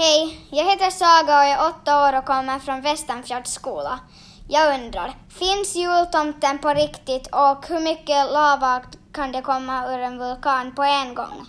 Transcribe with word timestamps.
Hej, 0.00 0.40
jag 0.50 0.64
heter 0.64 0.90
Saga 0.90 1.38
och 1.38 1.44
är 1.44 1.68
åtta 1.68 2.08
år 2.08 2.18
och 2.18 2.24
kommer 2.24 2.58
från 2.58 2.80
Västanfjords 2.80 3.50
skola. 3.50 4.00
Jag 4.48 4.80
undrar, 4.80 5.14
finns 5.28 5.76
jultomten 5.76 6.58
på 6.58 6.68
riktigt 6.68 7.26
och 7.26 7.66
hur 7.68 7.80
mycket 7.80 8.32
lava 8.32 8.82
kan 9.12 9.32
det 9.32 9.42
komma 9.42 9.94
ur 9.94 9.98
en 9.98 10.18
vulkan 10.18 10.74
på 10.74 10.82
en 10.82 11.14
gång? 11.14 11.44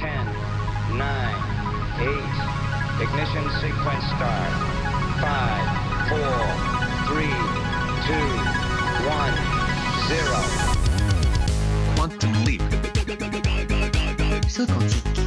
10, 0.00 0.10
9, 0.92 1.04
8, 2.00 2.12
ignition 3.02 3.50
sequence 3.60 4.06
start. 4.16 4.54
5, 5.20 5.30
4, 6.10 6.18
3, 7.08 7.24
2, 8.06 8.14
1, 9.10 9.34
0. 10.08 10.36
Quantum 11.96 12.32
leap. 12.46 12.62
Quântico. 14.56 15.23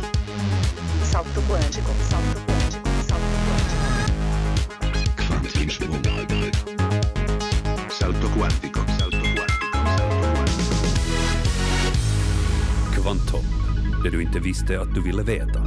Salto 1.17 1.41
quântico. 1.41 1.91
Salto 2.09 2.39
quântico. 2.45 2.89
Salto 3.09 3.37
quântico. 3.47 3.87
Kvantismo. 5.15 5.95
Salto 7.89 8.27
quântico, 8.29 8.29
Salto 8.29 8.29
quântico, 8.37 8.79
Salto 8.99 9.17
quântico. 9.17 9.67
Kvantum, 12.95 13.45
det 14.03 14.09
du 14.09 14.21
inte 14.21 14.39
visste 14.39 14.79
att 14.81 14.93
du 14.93 15.01
ville 15.01 15.23
veta. 15.23 15.59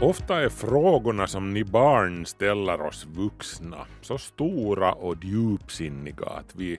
Ofta 0.00 0.42
är 0.42 0.48
frågorna 0.48 1.26
som 1.26 1.54
ni 1.54 1.64
barn 1.64 2.26
ställer 2.26 2.80
oss 2.80 3.06
vuxna 3.06 3.86
så 4.00 4.18
stora 4.18 4.92
och 4.92 5.24
djupsinniga 5.24 6.26
att 6.26 6.54
vi, 6.56 6.78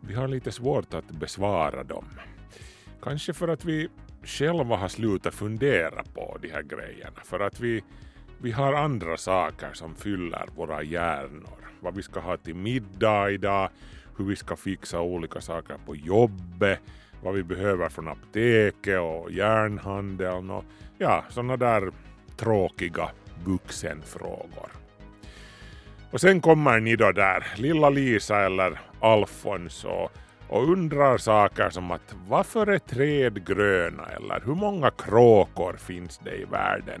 vi 0.00 0.14
har 0.14 0.28
lite 0.28 0.52
svårt 0.52 0.94
att 0.94 1.10
besvara 1.10 1.84
dem. 1.84 2.04
Kanske 3.02 3.32
för 3.32 3.48
att 3.48 3.64
vi 3.64 3.88
själva 4.24 4.76
har 4.76 4.88
slutat 4.88 5.34
fundera 5.34 6.02
på 6.14 6.38
de 6.42 6.48
här 6.48 6.62
grejerna. 6.62 7.20
För 7.24 7.40
att 7.40 7.60
vi, 7.60 7.82
vi 8.38 8.52
har 8.52 8.72
andra 8.72 9.16
saker 9.16 9.70
som 9.72 9.94
fyller 9.94 10.46
våra 10.56 10.82
hjärnor. 10.82 11.58
Vad 11.80 11.94
vi 11.96 12.02
ska 12.02 12.20
ha 12.20 12.36
till 12.36 12.54
middag 12.54 13.30
idag, 13.30 13.68
hur 14.16 14.24
vi 14.24 14.36
ska 14.36 14.56
fixa 14.56 15.00
olika 15.00 15.40
saker 15.40 15.76
på 15.86 15.96
jobbet, 15.96 16.80
vad 17.22 17.34
vi 17.34 17.42
behöver 17.42 17.88
från 17.88 18.08
apoteket 18.08 19.00
och 19.00 19.32
järnhandeln 19.32 20.50
och 20.50 20.64
ja, 20.98 21.24
sådana 21.28 21.56
där 21.56 21.90
tråkiga 22.36 23.10
vuxenfrågor. 23.44 24.70
Och 26.10 26.20
sen 26.20 26.40
kommer 26.40 26.80
ni 26.80 26.96
då 26.96 27.12
där, 27.12 27.46
lilla 27.56 27.90
Lisa 27.90 28.40
eller 28.40 28.80
Alfons 29.00 29.84
och, 29.84 30.12
och 30.50 30.68
undrar 30.68 31.18
saker 31.18 31.70
som 31.70 31.90
att 31.90 32.14
varför 32.28 32.66
är 32.66 32.78
träd 32.78 33.46
gröna 33.46 34.06
eller 34.06 34.42
hur 34.44 34.54
många 34.54 34.90
kråkor 34.90 35.76
finns 35.76 36.18
det 36.24 36.36
i 36.36 36.44
världen? 36.44 37.00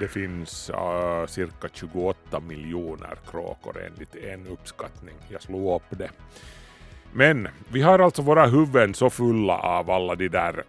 Det 0.00 0.08
finns 0.08 0.70
uh, 0.70 1.26
cirka 1.26 1.68
28 1.72 2.40
miljoner 2.40 3.16
kråkor 3.30 3.76
enligt 3.86 4.16
en 4.16 4.46
uppskattning. 4.46 5.14
Jag 5.28 5.42
slog 5.42 5.76
upp 5.76 5.98
det. 5.98 6.10
Men 7.12 7.48
vi 7.68 7.82
har 7.82 7.98
alltså 7.98 8.22
våra 8.22 8.46
huvuden 8.46 8.94
så 8.94 9.10
fulla 9.10 9.58
av 9.58 9.90
alla 9.90 10.14
de 10.14 10.28
där 10.28 10.64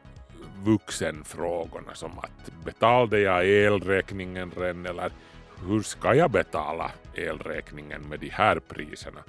vuxenfrågorna 0.63 1.93
som 1.93 2.19
att 2.19 2.65
betalade 2.65 3.19
jag 3.19 3.47
elräkningen 3.47 4.51
redan 4.57 4.85
eller 4.85 5.11
hur 5.67 5.81
ska 5.81 6.15
jag 6.15 6.31
betala 6.31 6.91
elräkningen 7.15 8.01
med 8.01 8.19
de 8.19 8.29
här 8.29 8.59
priserna? 8.59 9.19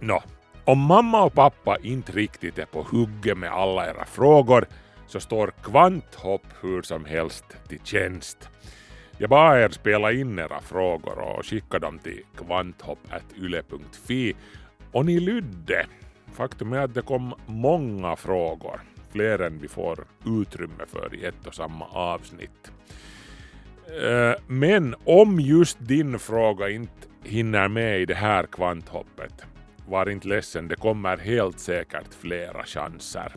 Nå, 0.00 0.22
om 0.64 0.78
mamma 0.78 1.22
och 1.24 1.34
pappa 1.34 1.76
inte 1.82 2.12
riktigt 2.12 2.58
är 2.58 2.66
på 2.66 2.82
hugget 2.82 3.38
med 3.38 3.52
alla 3.52 3.90
era 3.90 4.04
frågor 4.04 4.66
så 5.06 5.20
står 5.20 5.52
Kvanthopp 5.62 6.46
hur 6.60 6.82
som 6.82 7.04
helst 7.04 7.44
till 7.68 7.80
tjänst. 7.84 8.48
Jag 9.18 9.30
bad 9.30 9.58
er 9.58 9.68
spela 9.68 10.12
in 10.12 10.38
era 10.38 10.60
frågor 10.60 11.18
och 11.18 11.46
skicka 11.46 11.78
dem 11.78 11.98
till 11.98 12.22
kvanthopp.yle.fi 12.36 14.34
och 14.92 15.06
ni 15.06 15.20
lydde. 15.20 15.86
Faktum 16.32 16.72
är 16.72 16.78
att 16.78 16.94
det 16.94 17.02
kom 17.02 17.34
många 17.46 18.16
frågor, 18.16 18.80
fler 19.12 19.38
än 19.38 19.58
vi 19.58 19.68
får 19.68 20.04
utrymme 20.26 20.84
för 20.86 21.14
i 21.14 21.24
ett 21.24 21.46
och 21.46 21.54
samma 21.54 21.84
avsnitt. 21.84 22.72
Eh, 24.02 24.42
men 24.46 24.94
om 25.04 25.40
just 25.40 25.76
din 25.80 26.18
fråga 26.18 26.70
inte 26.70 27.08
hinner 27.24 27.68
med 27.68 28.00
i 28.00 28.06
det 28.06 28.14
här 28.14 28.46
kvanthoppet, 28.46 29.46
var 29.88 30.08
inte 30.08 30.28
ledsen, 30.28 30.68
det 30.68 30.76
kommer 30.76 31.16
helt 31.16 31.60
säkert 31.60 32.14
flera 32.20 32.64
chanser. 32.64 33.32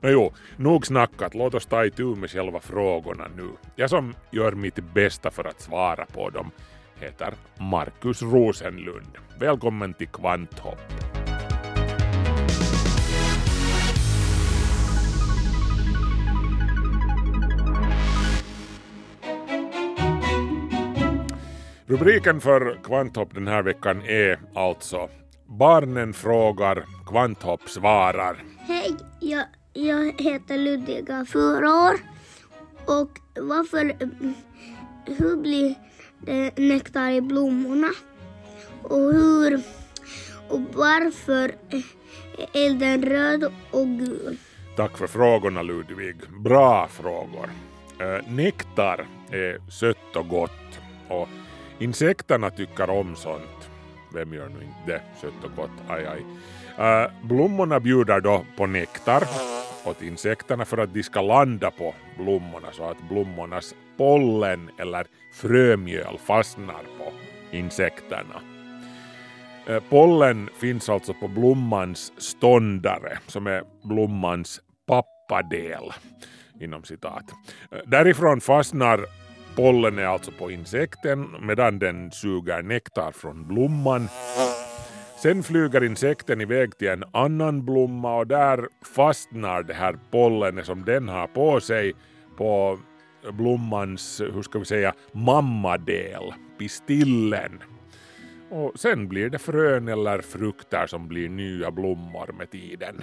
Nå 0.00 0.08
jo, 0.08 0.32
nog 0.56 0.86
snackat, 0.86 1.34
låt 1.34 1.54
oss 1.54 1.66
ta 1.66 1.84
itu 1.84 2.04
med 2.04 2.30
själva 2.30 2.60
frågorna 2.60 3.28
nu. 3.36 3.48
Jag 3.76 3.90
som 3.90 4.14
gör 4.30 4.52
mitt 4.52 4.94
bästa 4.94 5.30
för 5.30 5.44
att 5.44 5.60
svara 5.60 6.06
på 6.06 6.30
dem 6.30 6.50
heter 7.00 7.34
Markus 7.58 8.22
Rosenlund. 8.22 9.18
Välkommen 9.38 9.94
till 9.94 10.08
Kvanthopp. 10.08 10.80
Rubriken 21.86 22.40
för 22.40 22.78
Kvanthopp 22.84 23.34
den 23.34 23.48
här 23.48 23.62
veckan 23.62 24.02
är 24.02 24.38
alltså 24.54 25.08
Barnen 25.46 26.12
frågar, 26.12 26.84
Kvanthopp 27.06 27.68
svarar. 27.68 28.44
Hej, 28.58 28.96
jag, 29.20 29.44
jag 29.72 30.22
heter 30.22 30.58
Ludvika, 30.58 31.26
fyra 31.32 31.68
år. 31.68 31.94
Och 32.86 33.10
varför, 33.40 33.96
hur 35.06 35.36
blir 35.36 35.74
det 36.20 36.58
nektar 36.58 37.10
i 37.10 37.20
blommorna? 37.20 37.88
Och 38.82 39.12
hur, 39.12 39.60
och 40.48 40.60
varför 40.74 41.54
är 41.68 41.82
elden 42.52 43.02
röd 43.02 43.52
och 43.70 43.86
gul? 43.86 44.36
Tack 44.76 44.98
för 44.98 45.06
frågorna 45.06 45.62
Ludvig. 45.62 46.16
Bra 46.44 46.88
frågor. 46.88 47.50
Eh, 47.98 48.30
nektar 48.32 49.06
är 49.30 49.70
sött 49.70 50.16
och 50.16 50.28
gott 50.28 50.80
och 51.08 51.28
insekterna 51.78 52.50
tycker 52.50 52.90
om 52.90 53.16
sånt. 53.16 53.70
Vem 54.16 54.34
gör 54.34 54.48
nu 54.48 54.64
inte 54.64 54.92
det? 54.92 55.00
Sött 55.20 55.44
och 55.44 55.56
gott, 55.56 55.70
aj 55.88 56.06
aj. 56.06 56.24
Eh, 56.78 57.10
blommorna 57.22 57.80
bjuder 57.80 58.20
då 58.20 58.44
på 58.56 58.66
nektar 58.66 59.22
åt 59.84 60.02
insekterna 60.02 60.64
för 60.64 60.78
att 60.78 60.94
de 60.94 61.02
ska 61.02 61.20
landa 61.20 61.70
på 61.70 61.94
blommorna 62.18 62.68
så 62.72 62.90
att 62.90 63.08
blommornas 63.08 63.74
pollen 63.96 64.70
eller 64.78 65.06
frömjöl 65.34 66.18
fastnar 66.18 66.82
på 66.98 67.12
insekterna. 67.50 68.40
Äh, 69.66 69.82
pollen 69.88 70.48
finns 70.60 70.88
alltså 70.88 71.14
på 71.14 71.28
blommans 71.28 72.12
ståndare 72.18 73.18
som 73.26 73.46
är 73.46 73.62
blommans 73.82 74.60
pappadel 74.86 75.92
inom 76.60 76.84
citat. 76.84 77.24
Äh, 77.70 77.78
därifrån 77.86 78.40
fastnar 78.40 79.00
pollen 79.56 79.98
är 79.98 80.04
alltså 80.04 80.32
på 80.32 80.50
insekten 80.50 81.28
medan 81.40 81.78
den 81.78 82.10
suger 82.10 82.62
nektar 82.62 83.12
från 83.12 83.48
blomman. 83.48 84.08
Sen 85.22 85.42
flyger 85.42 85.84
insekten 85.84 86.40
iväg 86.40 86.78
till 86.78 86.88
en 86.88 87.04
annan 87.12 87.64
blomma 87.64 88.16
och 88.16 88.26
där 88.26 88.68
fastnar 88.94 89.62
det 89.62 89.74
här 89.74 89.98
pollenet 90.10 90.66
som 90.66 90.84
den 90.84 91.08
har 91.08 91.26
på 91.26 91.60
sig 91.60 91.92
på 92.36 92.78
blommans, 93.32 94.20
hur 94.34 94.42
ska 94.42 94.58
vi 94.58 94.64
säga, 94.64 94.94
mammadel, 95.12 96.32
pistillen. 96.58 97.62
Och 98.50 98.72
sen 98.74 99.08
blir 99.08 99.30
det 99.30 99.38
frön 99.38 99.88
eller 99.88 100.18
frukter 100.18 100.86
som 100.86 101.08
blir 101.08 101.28
nya 101.28 101.70
blommor 101.70 102.34
med 102.38 102.50
tiden. 102.50 103.02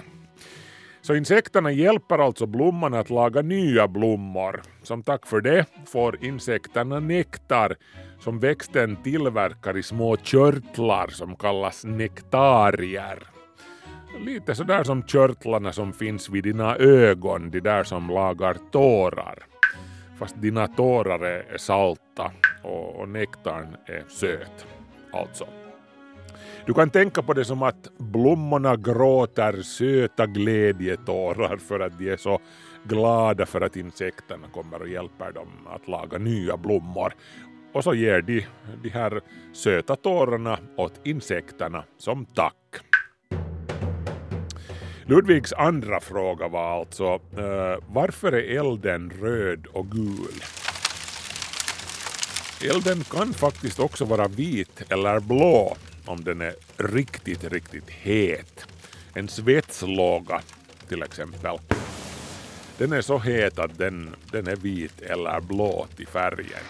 Så 1.04 1.16
insekterna 1.16 1.72
hjälper 1.72 2.20
alltså 2.20 2.46
blomman 2.46 2.94
att 2.94 3.10
laga 3.10 3.42
nya 3.42 3.88
blommor. 3.88 4.62
Som 4.84 5.04
tack 5.04 5.28
för 5.28 5.42
det 5.42 5.66
får 5.86 6.24
insekterna 6.24 7.00
nektar 7.00 7.76
som 8.20 8.40
växten 8.40 8.96
tillverkar 9.04 9.78
i 9.78 9.84
små 9.84 10.18
körtlar 10.18 11.08
som 11.08 11.36
kallas 11.36 11.86
nektarier. 11.86 13.24
Lite 14.26 14.56
sådär 14.56 14.84
som 14.84 15.04
körtlarna 15.04 15.74
som 15.74 15.94
finns 15.94 16.30
vid 16.30 16.44
dina 16.44 16.76
ögon, 16.76 17.52
de 17.52 17.60
där 17.60 17.84
som 17.84 18.08
lagar 18.08 18.58
tårar. 18.72 19.46
Fast 20.20 20.42
dina 20.42 20.68
tårar 20.68 21.26
är 21.26 21.58
salta 21.58 22.32
och, 22.64 22.96
och 22.96 23.10
nektarn 23.10 23.76
är 23.86 24.04
söt. 24.10 24.68
Alltså. 25.14 25.63
Du 26.66 26.74
kan 26.74 26.90
tänka 26.90 27.22
på 27.22 27.34
det 27.34 27.46
som 27.46 27.64
att 27.64 27.98
blommorna 27.98 28.76
gråter 28.76 29.62
söta 29.62 30.26
glädjetårar 30.26 31.58
för 31.58 31.80
att 31.80 32.00
de 32.00 32.10
är 32.10 32.18
så 32.18 32.40
glada 32.84 33.46
för 33.46 33.62
att 33.62 33.76
insekterna 33.76 34.48
kommer 34.54 34.82
och 34.82 34.88
hjälper 34.88 35.32
dem 35.32 35.68
att 35.68 35.88
laga 35.88 36.18
nya 36.18 36.58
blommor. 36.58 37.14
Och 37.74 37.84
så 37.84 37.94
ger 37.94 38.22
de 38.22 38.46
de 38.84 38.90
här 38.90 39.22
söta 39.54 39.96
tårarna 39.96 40.60
åt 40.78 41.02
insekterna 41.04 41.84
som 41.98 42.26
tack. 42.26 42.56
Ludvigs 45.06 45.54
andra 45.54 46.00
fråga 46.00 46.48
var 46.48 46.80
alltså 46.80 47.14
uh, 47.14 47.78
varför 47.88 48.32
är 48.32 48.60
elden 48.60 49.12
röd 49.22 49.68
och 49.74 49.92
gul? 49.92 50.44
Elden 52.72 53.04
kan 53.04 53.34
faktiskt 53.34 53.80
också 53.80 54.06
vara 54.06 54.28
vit 54.28 54.84
eller 54.90 55.20
blå 55.20 55.76
om 56.06 56.24
den 56.24 56.42
är 56.42 56.56
riktigt, 56.78 57.44
riktigt 57.44 57.90
het. 57.90 58.66
En 59.14 59.28
svetslåga 59.28 60.42
till 60.88 61.04
exempel. 61.04 61.60
Den 62.78 62.94
är 62.94 63.02
så 63.02 63.18
het 63.18 63.60
att 63.60 63.78
den, 63.78 64.16
den 64.32 64.48
är 64.48 64.56
vit 64.56 65.02
eller 65.02 65.42
blå 65.42 65.88
till 65.96 66.08
färgen. 66.08 66.64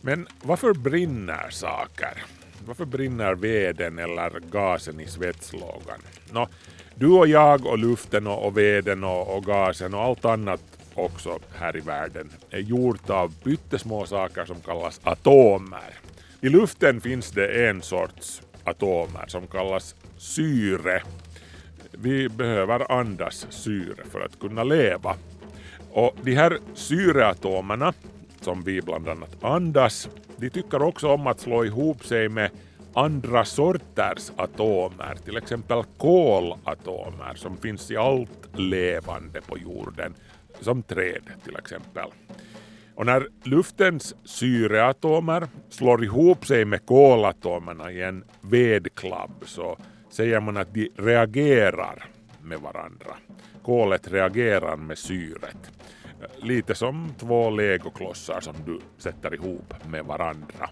Men 0.00 0.28
varför 0.42 0.72
brinner 0.72 1.50
saker? 1.50 2.22
Varför 2.66 2.84
brinner 2.84 3.34
veden 3.34 3.98
eller 3.98 4.40
gasen 4.50 5.00
i 5.00 5.06
svetslågan? 5.06 6.00
Nå, 6.30 6.48
du 6.94 7.06
och 7.06 7.28
jag 7.28 7.66
och 7.66 7.78
luften 7.78 8.26
och, 8.26 8.46
och 8.46 8.58
veden 8.58 9.04
och, 9.04 9.36
och 9.36 9.44
gasen 9.44 9.94
och 9.94 10.00
allt 10.00 10.24
annat 10.24 10.62
också 10.94 11.38
här 11.54 11.76
i 11.76 11.80
världen 11.80 12.32
är 12.50 12.58
gjort 12.58 13.10
av 13.10 13.34
pyttesmå 13.42 14.06
saker 14.06 14.44
som 14.44 14.60
kallas 14.60 15.00
atomer. 15.04 16.05
I 16.46 16.48
luften 16.48 17.00
finns 17.00 17.30
det 17.30 17.68
en 17.68 17.82
sorts 17.82 18.42
atomer 18.64 19.24
som 19.26 19.46
kallas 19.46 19.94
syre. 20.16 21.02
Vi 21.92 22.28
behöver 22.28 22.92
andas 22.92 23.46
syre 23.50 24.04
för 24.10 24.20
att 24.20 24.38
kunna 24.40 24.64
leva. 24.64 25.16
Och 25.90 26.16
de 26.22 26.34
här 26.34 26.58
syreatomerna 26.74 27.92
som 28.40 28.62
vi 28.62 28.82
bland 28.82 29.08
annat 29.08 29.44
andas, 29.44 30.08
de 30.36 30.50
tycker 30.50 30.82
också 30.82 31.08
om 31.08 31.26
att 31.26 31.40
slå 31.40 31.64
ihop 31.64 32.04
sig 32.04 32.28
med 32.28 32.50
andra 32.94 33.44
sorters 33.44 34.32
atomer, 34.36 35.16
till 35.24 35.36
exempel 35.36 35.82
kolatomer 35.98 37.34
som 37.34 37.56
finns 37.56 37.90
i 37.90 37.96
allt 37.96 38.48
levande 38.56 39.40
på 39.40 39.58
jorden, 39.58 40.14
som 40.60 40.82
träd 40.82 41.22
till 41.44 41.56
exempel. 41.56 42.10
Och 42.96 43.06
när 43.06 43.28
luftens 43.42 44.14
syreatomer 44.24 45.48
slår 45.68 46.04
ihop 46.04 46.46
sig 46.46 46.64
med 46.64 46.86
kolatomerna 46.86 47.92
i 47.92 48.02
en 48.02 48.24
vedklabb 48.40 49.42
så 49.44 49.78
säger 50.10 50.40
man 50.40 50.56
att 50.56 50.74
de 50.74 50.88
reagerar 50.96 52.04
med 52.42 52.60
varandra. 52.60 53.16
Kolet 53.62 54.12
reagerar 54.12 54.76
med 54.76 54.98
syret. 54.98 55.70
Lite 56.36 56.74
som 56.74 57.14
två 57.18 57.50
legoklossar 57.50 58.40
som 58.40 58.54
du 58.66 58.80
sätter 58.98 59.34
ihop 59.34 59.74
med 59.88 60.04
varandra. 60.04 60.70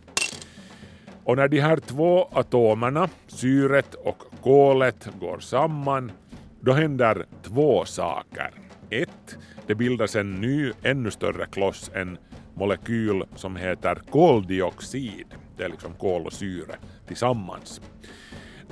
Och 1.25 1.37
när 1.37 1.49
de 1.49 1.61
här 1.61 1.77
två 1.77 2.29
atomerna, 2.33 3.09
syret 3.27 3.95
och 3.95 4.23
kolet, 4.43 5.09
går 5.21 5.39
samman, 5.39 6.13
då 6.61 6.73
händer 6.73 7.27
två 7.43 7.85
saker. 7.85 8.64
Ett, 8.91 9.39
det 9.67 9.75
bildas 9.75 10.17
en 10.17 10.35
ny, 10.41 10.73
ännu 10.83 11.11
större 11.11 11.47
kloss, 11.47 11.91
en 11.95 12.19
molekyl 12.55 13.25
som 13.37 13.57
heter 13.57 13.95
koldioxid. 14.11 15.27
Det 15.57 15.65
är 15.65 15.69
liksom 15.69 15.95
kol 15.95 16.27
och 16.27 16.33
syre 16.33 16.77
tillsammans. 17.07 17.81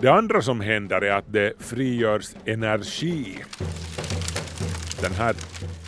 Det 0.01 0.09
andra 0.09 0.43
som 0.43 0.61
händer 0.61 1.01
är 1.01 1.13
att 1.13 1.33
det 1.33 1.53
frigörs 1.59 2.31
energi. 2.45 3.39
Den 5.03 5.13
här 5.13 5.37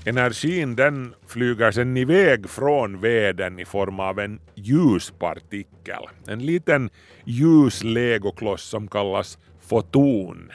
energin 0.05 0.77
den 0.77 1.15
flyger 1.27 1.71
sen 1.71 1.97
iväg 1.97 2.49
från 2.49 3.01
veden 3.01 3.59
i 3.59 3.65
form 3.65 4.01
av 4.01 4.19
en 4.19 4.41
ljuspartikel. 4.55 6.03
En 6.27 6.47
liten 6.47 6.91
ljus 7.25 7.85
legokloss 7.85 8.63
som 8.63 8.89
kallas 8.89 9.39
foton. 9.61 10.51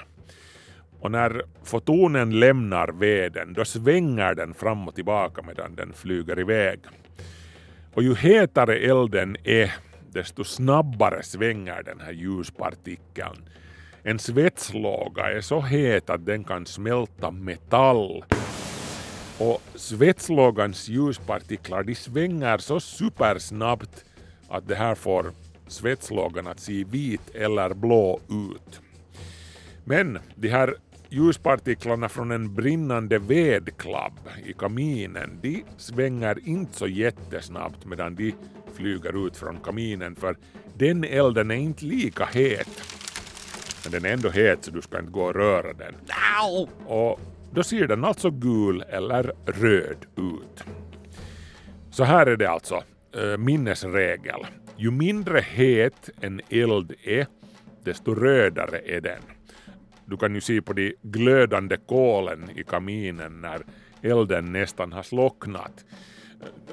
Och 0.99 1.11
när 1.11 1.43
fotonen 1.63 2.39
lämnar 2.39 2.87
veden 2.87 3.53
då 3.53 3.65
svänger 3.65 4.35
den 4.35 4.53
fram 4.53 4.87
och 4.87 4.95
tillbaka 4.95 5.41
medan 5.41 5.75
den 5.75 5.93
flyger 5.93 6.39
iväg. 6.39 6.79
Och 7.93 8.03
ju 8.03 8.15
hetare 8.15 8.77
elden 8.77 9.37
är 9.43 9.75
desto 10.11 10.43
snabbare 10.43 11.23
svänger 11.23 11.83
den 11.83 11.99
här 11.99 12.11
ljuspartikeln. 12.11 13.49
En 14.03 14.19
svetslåga 14.19 15.31
är 15.31 15.41
så 15.41 15.61
het 15.61 16.09
att 16.09 16.25
den 16.25 16.43
kan 16.43 16.65
smälta 16.65 17.31
metall. 17.31 18.23
Och 19.39 19.61
svetslågans 19.75 20.89
ljuspartiklar 20.89 21.83
de 21.83 21.95
svänger 21.95 22.57
så 22.57 22.79
supersnabbt 22.79 24.05
att 24.49 24.67
det 24.67 24.75
här 24.75 24.95
får 24.95 25.31
svetslågan 25.67 26.47
att 26.47 26.59
se 26.59 26.83
vit 26.83 27.35
eller 27.35 27.73
blå 27.73 28.19
ut. 28.29 28.81
Men 29.83 30.19
de 30.35 30.49
här 30.49 30.75
ljuspartiklarna 31.09 32.09
från 32.09 32.31
en 32.31 32.55
brinnande 32.55 33.19
vedklabb 33.19 34.19
i 34.45 34.53
kaminen, 34.53 35.39
de 35.41 35.63
svänger 35.77 36.47
inte 36.47 36.77
så 36.77 36.87
jättesnabbt 36.87 37.85
medan 37.85 38.15
de 38.15 38.33
flyger 38.73 39.27
ut 39.27 39.37
från 39.37 39.59
kaminen 39.59 40.15
för 40.15 40.35
den 40.77 41.03
elden 41.03 41.51
är 41.51 41.55
inte 41.55 41.85
lika 41.85 42.25
het. 42.25 42.81
Men 43.83 43.91
den 43.91 44.05
är 44.05 44.13
ändå 44.13 44.29
het 44.29 44.63
så 44.65 44.71
du 44.71 44.81
ska 44.81 44.99
inte 44.99 45.11
gå 45.11 45.23
och 45.23 45.35
röra 45.35 45.73
den. 45.73 45.95
Och 46.85 47.19
då 47.51 47.63
ser 47.63 47.87
den 47.87 48.05
alltså 48.05 48.31
gul 48.31 48.83
eller 48.89 49.33
röd 49.45 50.05
ut. 50.15 50.63
Så 51.91 52.03
här 52.03 52.25
är 52.25 52.37
det 52.37 52.49
alltså, 52.49 52.83
äh, 53.15 53.37
minnesregel. 53.37 54.45
Ju 54.77 54.91
mindre 54.91 55.39
het 55.39 56.09
en 56.21 56.41
eld 56.49 56.93
är, 57.03 57.27
desto 57.83 58.15
rödare 58.15 58.81
är 58.85 59.01
den. 59.01 59.38
Du 60.09 60.17
kan 60.17 60.35
ju 60.35 60.41
se 60.41 60.61
på 60.61 60.73
de 60.73 60.93
glödande 61.01 61.77
kolen 61.77 62.49
i 62.55 62.63
kaminen 62.63 63.41
när 63.41 63.61
elden 64.01 64.53
nästan 64.53 64.93
har 64.93 65.03
slocknat. 65.03 65.85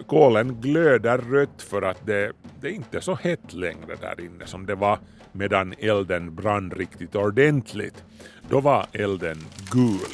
Kolen 0.06 0.60
glöder 0.60 1.18
rött 1.18 1.62
för 1.62 1.82
att 1.82 2.06
det, 2.06 2.32
det 2.60 2.68
är 2.68 2.72
inte 2.72 2.96
är 2.96 3.00
så 3.00 3.14
hett 3.14 3.52
längre 3.52 3.96
där 4.00 4.20
inne 4.24 4.46
som 4.46 4.66
det 4.66 4.74
var 4.74 4.98
medan 5.32 5.74
elden 5.78 6.34
brann 6.34 6.70
riktigt 6.70 7.14
ordentligt. 7.14 8.04
Då 8.48 8.60
var 8.60 8.86
elden 8.92 9.36
gul. 9.72 10.12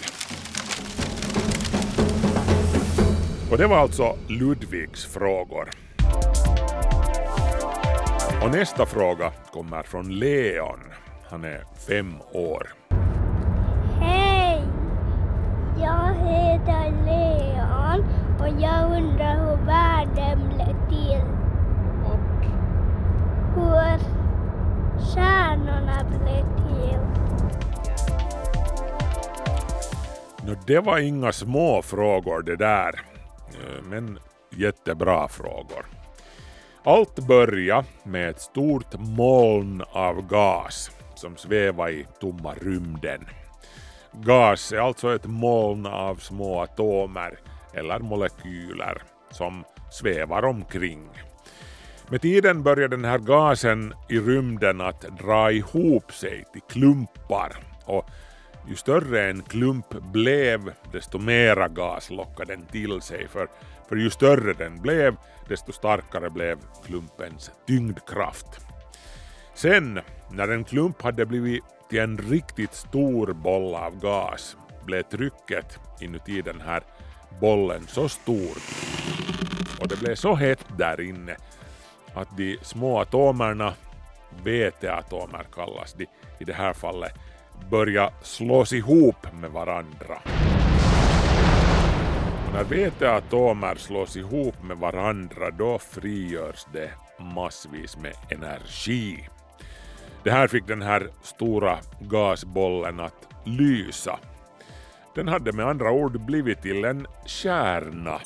Och 3.51 3.59
det 3.59 3.67
var 3.67 3.77
alltså 3.77 4.17
Ludvigs 4.29 5.07
frågor. 5.07 5.69
Och 8.43 8.51
nästa 8.51 8.87
fråga 8.87 9.33
kommer 9.53 9.83
från 9.83 10.19
Leon. 10.19 10.81
Han 11.31 11.45
är 11.45 11.65
fem 11.89 12.15
år. 12.33 12.69
Hej! 14.01 14.63
Jag 15.83 16.15
heter 16.15 17.05
Leon 17.07 18.05
och 18.41 18.63
jag 18.63 18.97
undrar 18.97 19.35
hur 19.35 19.67
världen 19.67 20.49
blev 20.49 20.89
till 20.89 21.23
och 22.05 22.45
hur 23.55 23.99
stjärnorna 24.99 26.05
blev 26.05 26.45
till. 26.57 26.99
Nå, 30.47 30.55
det 30.67 30.79
var 30.79 30.99
inga 30.99 31.33
små 31.33 31.83
frågor 31.83 32.43
det 32.43 32.57
där, 32.57 33.13
Eh, 33.55 33.83
men 33.83 34.19
jättebra 34.51 35.29
frågor. 35.29 35.87
Allt 36.85 37.27
började 37.27 37.87
med 38.05 38.31
ett 38.31 38.41
stort 38.41 38.99
moln 38.99 39.83
av 39.93 40.27
gas 40.27 40.91
som 41.15 41.37
svävar 41.37 41.89
i 41.89 42.07
tomma 42.21 42.55
rymden. 42.55 43.25
Gas 44.13 44.73
är 44.73 44.79
alltså 44.79 45.15
ett 45.15 45.27
moln 45.27 45.87
av 45.87 46.17
små 46.17 46.61
atomer 46.61 47.39
eller 47.75 47.99
molekyler 47.99 49.03
som 49.31 49.65
svävar 49.91 50.45
omkring. 50.45 51.09
Med 52.09 52.23
tiden 52.23 52.63
börjar 52.63 52.89
den 52.89 53.05
här 53.05 53.19
gasen 53.19 53.95
i 54.09 54.19
rymden 54.19 54.81
att 54.81 55.01
dra 55.19 55.53
ihop 55.53 56.13
sig 56.13 56.45
till 56.53 56.63
klumpar 56.69 57.57
och 57.85 58.11
ju 58.69 58.77
större 58.77 59.31
en 59.31 59.43
klump 59.43 59.87
blev 60.13 60.73
desto 60.93 61.19
mera 61.19 61.69
gas 61.69 62.11
lockade 62.11 62.57
den 62.57 62.67
till 62.67 63.01
sig 63.01 63.29
för, 63.29 63.49
för 63.89 63.97
ju 63.97 64.11
större 64.11 64.53
den 64.53 64.83
blev 64.83 65.17
desto 65.49 65.73
starkare 65.73 66.31
blev 66.31 66.59
klumpens 66.87 67.51
tyngdkraft. 67.67 68.61
Sen 69.55 70.01
när 70.31 70.49
en 70.49 70.65
klump 70.65 71.03
hade 71.03 71.27
blivit 71.27 71.65
till 71.93 72.01
en 72.01 72.19
riktigt 72.19 72.75
stor 72.75 73.33
boll 73.33 73.75
av 73.75 74.01
gas 74.01 74.57
blev 74.85 75.03
trycket 75.03 75.79
inuti 76.01 76.43
den 76.43 76.61
här 76.61 76.83
bollen 77.41 77.87
så 77.87 78.09
stort 78.09 78.63
och 79.81 79.89
det 79.89 80.01
blev 80.01 80.15
så 80.15 80.35
hett 80.35 80.65
där 80.79 81.01
inne 81.01 81.37
att 82.15 82.37
de 82.37 82.59
små 82.63 83.01
atomerna, 83.01 83.75
veteatomer 84.45 85.47
kallas 85.55 85.93
de 85.93 86.07
i 86.39 86.45
det 86.45 86.53
här 86.53 86.73
fallet, 86.73 87.15
börja 87.71 88.13
slås 88.23 88.73
ihop 88.73 89.33
med 89.33 89.51
varandra. 89.51 90.19
Och 92.47 92.53
när 92.55 92.65
veteatomer 92.65 93.75
slås 93.75 94.17
ihop 94.17 94.63
med 94.63 94.77
varandra 94.77 95.51
då 95.51 95.79
frigörs 95.79 96.67
det 96.73 96.91
massvis 97.19 97.97
med 97.97 98.15
energi. 98.31 99.29
Det 100.25 100.31
här 100.31 100.49
fick 100.49 100.67
den 100.67 100.83
här 100.83 101.11
stora 101.23 101.79
gasbollen 102.01 103.01
att 103.01 103.29
lysa. 103.45 104.19
Den 105.15 105.29
hade 105.29 105.53
med 105.53 105.67
andra 105.67 105.91
ord 105.91 106.21
blivit 106.21 106.63
till 106.63 106.85
en 106.85 107.07
kärna. 107.27 108.21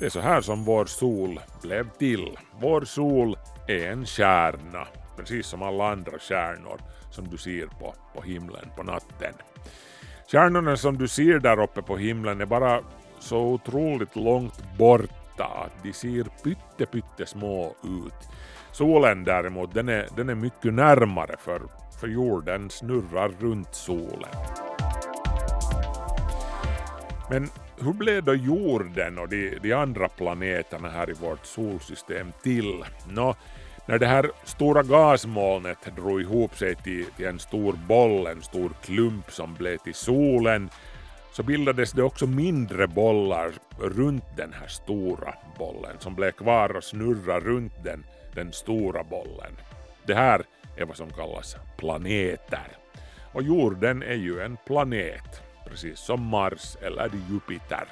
Det 0.00 0.06
är 0.06 0.10
så 0.10 0.20
här 0.20 0.40
som 0.40 0.64
vår 0.64 0.84
sol 0.84 1.40
blev 1.62 1.88
till. 1.98 2.38
Vår 2.60 2.84
sol 2.84 3.36
är 3.68 3.90
en 3.90 4.06
kärna, 4.06 4.86
precis 5.16 5.46
som 5.46 5.62
alla 5.62 5.92
andra 5.92 6.18
stjärnor 6.18 6.80
som 7.10 7.28
du 7.28 7.36
ser 7.36 7.66
på, 7.66 7.94
på 8.14 8.22
himlen 8.22 8.68
på 8.76 8.82
natten. 8.82 9.34
Stjärnorna 10.32 10.76
som 10.76 10.98
du 10.98 11.08
ser 11.08 11.38
där 11.38 11.60
uppe 11.60 11.82
på 11.82 11.96
himlen 11.96 12.40
är 12.40 12.46
bara 12.46 12.80
så 13.18 13.38
otroligt 13.38 14.16
långt 14.16 14.62
borta 14.78 15.44
att 15.44 15.82
de 15.82 15.92
ser 15.92 16.24
pytte, 16.44 16.98
ut. 17.84 18.28
Solen 18.72 19.24
däremot, 19.24 19.74
den 19.74 19.88
är, 19.88 20.08
den 20.16 20.28
är 20.28 20.34
mycket 20.34 20.74
närmare 20.74 21.36
för, 21.38 21.62
för 22.00 22.08
jorden 22.08 22.70
snurrar 22.70 23.28
runt 23.40 23.74
solen. 23.74 24.30
Men 27.30 27.48
hur 27.80 27.92
blev 27.92 28.24
då 28.24 28.34
jorden 28.34 29.18
och 29.18 29.28
de, 29.28 29.58
de 29.62 29.72
andra 29.72 30.08
planeterna 30.08 30.88
här 30.88 31.10
i 31.10 31.12
vårt 31.12 31.46
solsystem 31.46 32.32
till? 32.42 32.84
Nå, 33.08 33.34
när 33.86 33.98
det 33.98 34.06
här 34.06 34.30
stora 34.44 34.82
gasmolnet 34.82 35.96
drog 35.96 36.20
ihop 36.20 36.56
sig 36.56 36.74
till, 36.74 37.06
till 37.16 37.26
en 37.26 37.38
stor 37.38 37.72
boll, 37.88 38.26
en 38.26 38.42
stor 38.42 38.70
klump 38.82 39.30
som 39.30 39.54
blev 39.54 39.76
till 39.76 39.94
solen, 39.94 40.70
så 41.32 41.42
bildades 41.42 41.92
det 41.92 42.02
också 42.02 42.26
mindre 42.26 42.86
bollar 42.86 43.52
runt 43.80 44.24
den 44.36 44.52
här 44.52 44.66
stora 44.66 45.34
bollen 45.58 45.96
som 45.98 46.14
blev 46.14 46.30
kvar 46.30 46.76
och 46.76 46.84
snurrade 46.84 47.46
runt 47.46 47.84
den, 47.84 48.04
den 48.34 48.52
stora 48.52 49.02
bollen. 49.02 49.56
Det 50.06 50.14
här 50.14 50.42
är 50.76 50.84
vad 50.84 50.96
som 50.96 51.10
kallas 51.10 51.56
planeter. 51.76 52.68
Och 53.32 53.42
jorden 53.42 54.02
är 54.02 54.14
ju 54.14 54.40
en 54.40 54.56
planet, 54.66 55.42
precis 55.64 56.00
som 56.00 56.22
Mars 56.22 56.76
eller 56.82 57.10
Jupiter. 57.30 57.84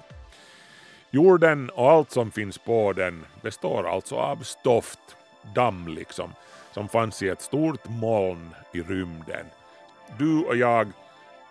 Jorden 1.10 1.70
och 1.70 1.90
allt 1.90 2.10
som 2.10 2.30
finns 2.30 2.58
på 2.58 2.92
den 2.92 3.24
består 3.42 3.88
alltså 3.88 4.16
av 4.16 4.36
stoft, 4.36 5.16
damm 5.54 5.88
liksom, 5.88 6.30
som 6.72 6.88
fanns 6.88 7.22
i 7.22 7.28
ett 7.28 7.42
stort 7.42 7.88
moln 7.88 8.54
i 8.72 8.80
rymden. 8.80 9.46
Du 10.18 10.44
och 10.44 10.56
jag 10.56 10.88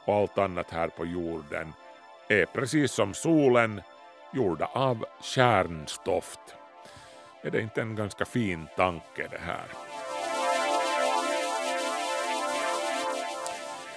och 0.06 0.16
allt 0.16 0.38
annat 0.38 0.72
här 0.72 0.88
på 0.88 1.06
jorden 1.06 1.74
är 2.28 2.46
precis 2.46 2.92
som 2.92 3.14
solen 3.14 3.82
gjorda 4.34 4.66
av 4.66 5.06
kärnstoft. 5.22 6.40
Är 7.46 7.52
det 7.52 7.62
inte 7.62 7.82
en 7.82 7.96
ganska 7.96 8.26
fin 8.26 8.68
tanke 8.78 9.28
det 9.32 9.38
här? 9.38 9.66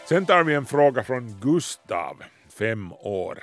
Sen 0.08 0.26
tar 0.26 0.44
vi 0.44 0.54
en 0.54 0.66
fråga 0.66 1.04
från 1.04 1.40
Gustav, 1.40 2.22
fem 2.58 2.92
år. 2.92 3.38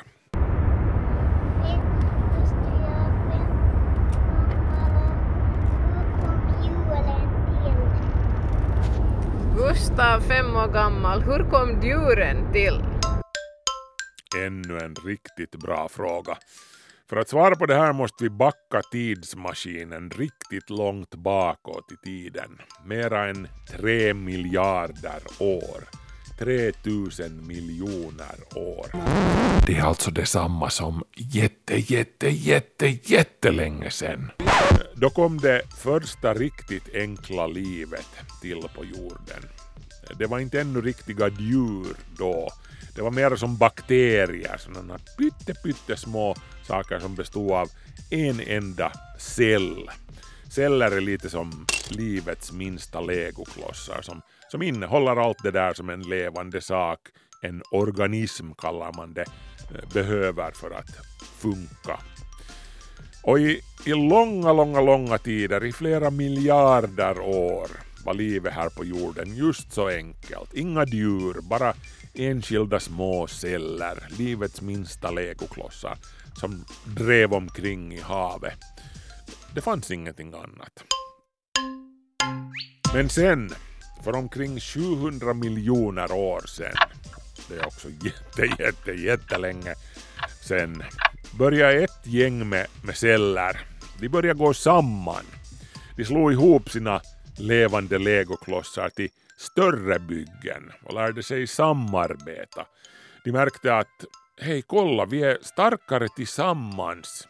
Gustav, 9.57 10.21
fem 10.21 10.55
år 10.55 10.73
gammal, 10.73 11.21
hur 11.21 11.49
kom 11.51 11.81
djuren 11.81 12.51
till? 12.53 12.83
Ännu 14.45 14.77
en 14.77 14.95
riktigt 14.95 15.55
bra 15.55 15.89
fråga. 15.89 16.37
För 17.09 17.17
att 17.17 17.29
svara 17.29 17.55
på 17.55 17.65
det 17.65 17.75
här 17.75 17.93
måste 17.93 18.23
vi 18.23 18.29
backa 18.29 18.81
tidsmaskinen 18.91 20.09
riktigt 20.09 20.69
långt 20.69 21.15
bakåt 21.15 21.91
i 21.91 21.95
tiden. 22.09 22.61
Mera 22.85 23.29
än 23.29 23.47
tre 23.69 24.13
miljarder 24.13 25.21
år. 25.39 25.83
3000 26.39 27.47
miljoner 27.47 28.35
år. 28.55 28.85
Det 29.67 29.77
är 29.77 29.83
alltså 29.83 30.11
detsamma 30.11 30.69
som 30.69 31.03
jätte, 31.17 31.93
jätte, 31.93 32.29
jätte, 32.29 32.87
jättelänge 32.87 33.89
sedan. 33.89 34.31
Då 34.95 35.09
kom 35.09 35.37
det 35.37 35.61
första 35.83 36.33
riktigt 36.33 36.95
enkla 36.95 37.47
livet 37.47 38.07
till 38.41 38.61
på 38.75 38.85
jorden. 38.85 39.43
Det 40.17 40.25
var 40.25 40.39
inte 40.39 40.61
ännu 40.61 40.81
riktiga 40.81 41.27
djur 41.27 41.95
då. 42.17 42.49
Det 42.95 43.01
var 43.01 43.11
mer 43.11 43.35
som 43.35 43.57
bakterier, 43.57 44.57
sådana 44.57 44.99
pytte, 45.17 45.55
saker 46.67 46.99
som 46.99 47.15
bestod 47.15 47.51
av 47.51 47.69
en 48.09 48.39
enda 48.39 48.91
cell. 49.19 49.89
Celler 50.49 50.91
är 50.91 51.01
lite 51.01 51.29
som 51.29 51.65
livets 51.89 52.51
minsta 52.51 53.01
legoklossar 53.01 54.01
som, 54.01 54.21
som 54.51 54.61
innehåller 54.61 55.15
allt 55.15 55.43
det 55.43 55.51
där 55.51 55.73
som 55.73 55.89
en 55.89 56.01
levande 56.01 56.61
sak, 56.61 56.99
en 57.41 57.63
organism 57.71 58.51
kallar 58.51 58.93
man 58.93 59.13
det, 59.13 59.25
eh, 59.75 59.93
behöver 59.93 60.51
för 60.51 60.71
att 60.71 60.97
funka. 61.39 61.99
Och 63.23 63.39
i, 63.39 63.61
i 63.85 63.89
långa, 63.89 64.53
långa, 64.53 64.81
långa 64.81 65.17
tider, 65.17 65.65
i 65.65 65.73
flera 65.73 66.09
miljarder 66.09 67.19
år, 67.19 67.67
var 68.05 68.13
livet 68.13 68.53
här 68.53 68.69
på 68.69 68.85
jorden 68.85 69.35
just 69.35 69.73
så 69.73 69.87
enkelt. 69.87 70.53
Inga 70.53 70.85
djur, 70.85 71.41
bara 71.41 71.73
enskilda 72.13 72.79
små 72.79 73.27
celler, 73.27 74.07
livets 74.17 74.61
minsta 74.61 75.11
legoklossar, 75.11 75.97
som 76.33 76.65
drev 76.85 77.33
omkring 77.33 77.93
i 77.93 77.99
havet. 77.99 78.59
Det 79.53 79.61
fanns 79.61 79.91
ingenting 79.91 80.33
annat. 80.33 80.83
Men 82.93 83.09
sen, 83.09 83.49
för 84.03 84.15
omkring 84.15 84.59
700 84.59 85.33
miljoner 85.33 86.11
år 86.11 86.41
sedan, 86.47 86.89
det 87.49 87.55
är 87.55 87.65
också 87.65 87.87
jätte, 87.89 88.63
jätte, 88.63 88.91
jättelänge 88.91 89.73
sen, 90.41 90.83
började 91.37 91.83
ett 91.83 92.01
gäng 92.03 92.49
med, 92.49 92.67
med 92.83 92.95
celler, 92.95 93.57
de 93.99 94.09
började 94.09 94.39
gå 94.39 94.53
samman. 94.53 95.25
De 95.97 96.05
slog 96.05 96.31
ihop 96.31 96.69
sina 96.69 97.01
levande 97.37 97.97
legoklossar 97.97 98.89
till 98.89 99.09
större 99.37 99.99
byggen 99.99 100.71
och 100.83 100.93
lärde 100.93 101.23
sig 101.23 101.47
samarbeta. 101.47 102.65
De 103.23 103.31
märkte 103.31 103.75
att 103.75 104.05
hej 104.41 104.61
kolla, 104.61 105.05
vi 105.05 105.23
är 105.23 105.37
starkare 105.41 106.07
tillsammans. 106.15 107.27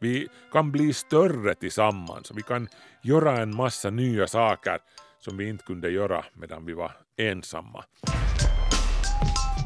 Vi 0.00 0.28
kan 0.52 0.72
bli 0.72 0.92
större 0.92 1.54
tillsammans 1.54 2.30
och 2.30 2.38
vi 2.38 2.42
kan 2.42 2.68
göra 3.02 3.40
en 3.40 3.56
massa 3.56 3.90
nya 3.90 4.26
saker 4.26 4.78
som 5.20 5.36
vi 5.36 5.48
inte 5.48 5.64
kunde 5.64 5.90
göra 5.90 6.24
medan 6.34 6.66
vi 6.66 6.72
var 6.72 6.92
ensamma. 7.16 7.84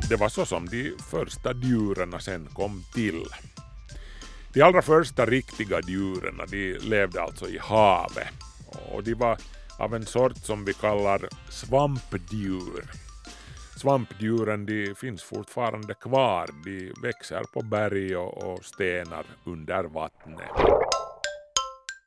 Det 0.09 0.17
var 0.17 0.29
så 0.29 0.47
som 0.47 0.69
de 0.69 0.97
första 1.11 1.53
djuren 1.53 2.21
sen 2.21 2.47
kom 2.47 2.85
till. 2.95 3.25
De 4.55 4.63
allra 4.63 4.83
första 4.83 5.27
riktiga 5.27 5.81
djuren 5.89 6.41
de 6.51 6.79
levde 6.79 7.23
alltså 7.23 7.49
i 7.49 7.59
havet 7.59 8.29
och 8.93 9.05
de 9.05 9.15
var 9.15 9.39
av 9.83 9.95
en 9.95 10.07
sort 10.07 10.37
som 10.37 10.65
vi 10.65 10.75
kallar 10.75 11.29
svampdjur. 11.51 12.91
Svampdjuren 13.77 14.67
de 14.67 14.95
finns 14.95 15.23
fortfarande 15.23 15.95
kvar, 15.95 16.49
de 16.65 16.93
växer 17.03 17.43
på 17.55 17.63
berg 17.63 18.17
och, 18.17 18.65
stenar 18.65 19.25
under 19.45 19.85
vattnet. 19.85 20.51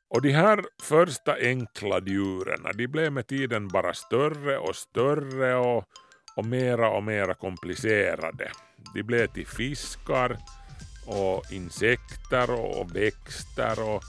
Och 0.08 0.22
de 0.22 0.32
här 0.32 0.64
första 0.82 1.34
enkla 1.34 2.00
djuren 2.00 2.66
de 2.74 2.86
blev 2.86 3.12
med 3.12 3.26
tiden 3.26 3.68
bara 3.68 3.94
större 3.94 4.58
och 4.58 4.76
större 4.76 5.56
och, 5.56 5.84
och 6.36 6.46
mera 6.46 6.90
och 6.90 7.04
mera 7.04 7.34
komplicerade. 7.34 8.50
De 8.94 9.02
blev 9.02 9.26
till 9.26 9.46
fiskar 9.46 10.38
och 11.06 11.52
insekter 11.52 12.50
och 12.50 12.96
växter 12.96 13.80
och, 13.80 14.02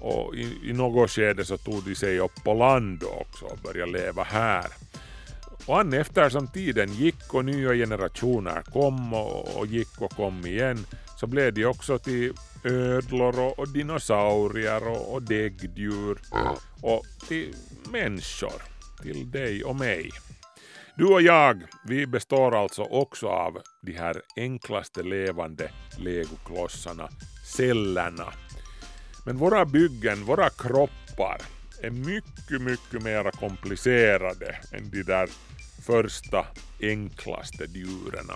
och 0.00 0.34
i, 0.34 0.70
i 0.70 0.72
något 0.72 1.10
skede 1.10 1.44
så 1.44 1.56
tog 1.56 1.84
de 1.84 1.94
sig 1.94 2.18
upp 2.18 2.44
på 2.44 2.54
land 2.54 3.02
också 3.20 3.44
och 3.44 3.58
började 3.58 3.92
leva 3.92 4.22
här. 4.22 4.66
Och 5.66 5.80
an 5.80 5.92
eftersom 5.92 6.48
tiden 6.48 6.92
gick 6.92 7.34
och 7.34 7.44
nya 7.44 7.74
generationer 7.74 8.62
kom 8.62 9.14
och, 9.14 9.58
och 9.58 9.66
gick 9.66 10.00
och 10.00 10.10
kom 10.10 10.46
igen 10.46 10.86
så 11.16 11.26
blev 11.26 11.54
de 11.54 11.66
också 11.66 11.98
till 11.98 12.32
ödlor 12.64 13.40
och, 13.40 13.58
och 13.58 13.68
dinosaurier 13.68 14.88
och, 14.88 15.14
och 15.14 15.22
däggdjur 15.22 16.18
och 16.82 17.04
till 17.28 17.54
människor, 17.90 18.62
till 19.02 19.30
dig 19.30 19.64
och 19.64 19.76
mig. 19.76 20.10
Du 20.96 21.06
och 21.06 21.22
jag, 21.22 21.62
vi 21.84 22.06
består 22.06 22.62
alltså 22.62 22.82
också 22.82 23.26
av 23.28 23.58
de 23.82 23.92
här 23.92 24.22
enklaste 24.36 25.02
levande 25.02 25.70
legoklossarna, 25.98 27.08
cellerna. 27.56 28.32
Men 29.24 29.36
våra 29.36 29.64
byggen, 29.64 30.24
våra 30.24 30.50
kroppar 30.50 31.40
är 31.82 31.90
mycket, 31.90 32.60
mycket 32.60 33.02
mer 33.02 33.30
komplicerade 33.30 34.58
än 34.72 34.90
de 34.90 35.02
där 35.02 35.28
första 35.82 36.46
enklaste 36.80 37.64
djuren. 37.64 38.30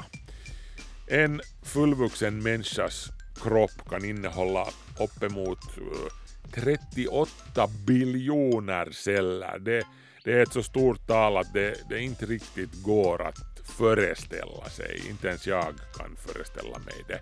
En 1.06 1.40
fullvuxen 1.62 2.42
människas 2.42 3.08
kropp 3.42 3.90
kan 3.90 4.04
innehålla 4.04 4.68
uppemot 5.00 5.58
eh, 5.76 6.12
38 6.54 7.68
biljoner 7.86 8.90
celler. 8.90 9.58
Det, 9.58 9.86
Det 10.24 10.32
är 10.32 10.42
ett 10.42 10.52
så 10.52 10.62
stort 10.62 11.06
tal 11.06 11.36
att 11.36 11.52
det, 11.52 11.88
det 11.88 12.00
inte 12.00 12.26
riktigt 12.26 12.82
går 12.82 13.22
att 13.22 13.60
föreställa 13.64 14.70
sig. 14.70 15.02
Inte 15.10 15.28
ens 15.28 15.46
jag 15.46 15.74
kan 15.96 16.16
föreställa 16.16 16.78
mig 16.78 17.04
det. 17.08 17.20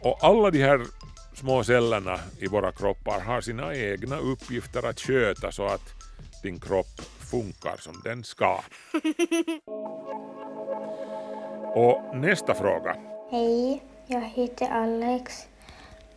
Och 0.00 0.18
alla 0.24 0.50
de 0.50 0.62
här 0.62 0.86
små 1.42 1.64
cellerna 1.64 2.18
i 2.38 2.46
våra 2.46 2.72
kroppar 2.72 3.20
har 3.20 3.40
sina 3.40 3.74
egna 3.74 4.16
uppgifter 4.16 4.86
att 4.86 5.00
sköta 5.00 5.52
så 5.52 5.66
att 5.66 5.90
din 6.42 6.60
kropp 6.60 7.00
funkar 7.30 7.76
som 7.78 8.00
den 8.04 8.24
ska. 8.24 8.60
Och 11.74 12.16
nästa 12.16 12.54
fråga. 12.54 12.96
Hej, 13.30 13.82
jag 14.06 14.20
heter 14.20 14.68
Alex 14.70 15.32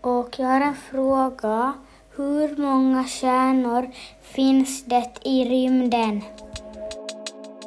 och 0.01 0.29
jag 0.37 0.47
har 0.47 0.61
en 0.61 0.75
fråga. 0.75 1.73
Hur 2.15 2.57
många 2.57 3.03
stjärnor 3.03 3.89
finns 4.21 4.85
det 4.85 5.11
i 5.23 5.45
rymden? 5.45 6.21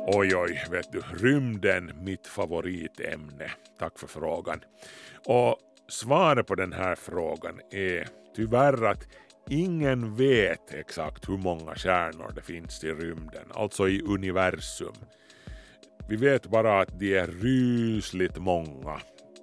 Oj, 0.06 0.36
oj, 0.36 0.64
vet 0.70 0.92
du, 0.92 1.00
rymden, 1.00 1.92
mitt 2.02 2.26
favoritämne. 2.26 3.50
Tack 3.78 3.98
för 3.98 4.06
frågan. 4.06 4.60
Och 5.26 5.56
svaret 5.88 6.46
på 6.46 6.54
den 6.54 6.72
här 6.72 6.94
frågan 6.94 7.60
är 7.70 8.08
tyvärr 8.36 8.84
att 8.84 9.06
ingen 9.48 10.14
vet 10.16 10.74
exakt 10.74 11.28
hur 11.28 11.36
många 11.36 11.74
stjärnor 11.74 12.32
det 12.34 12.42
finns 12.42 12.84
i 12.84 12.92
rymden, 12.92 13.44
alltså 13.54 13.88
i 13.88 14.02
universum. 14.02 14.94
Vi 16.08 16.16
vet 16.16 16.46
bara 16.46 16.80
att 16.80 16.98
de 16.98 17.18
är 17.18 17.26
rysligt 17.26 18.38
många. 18.38 19.00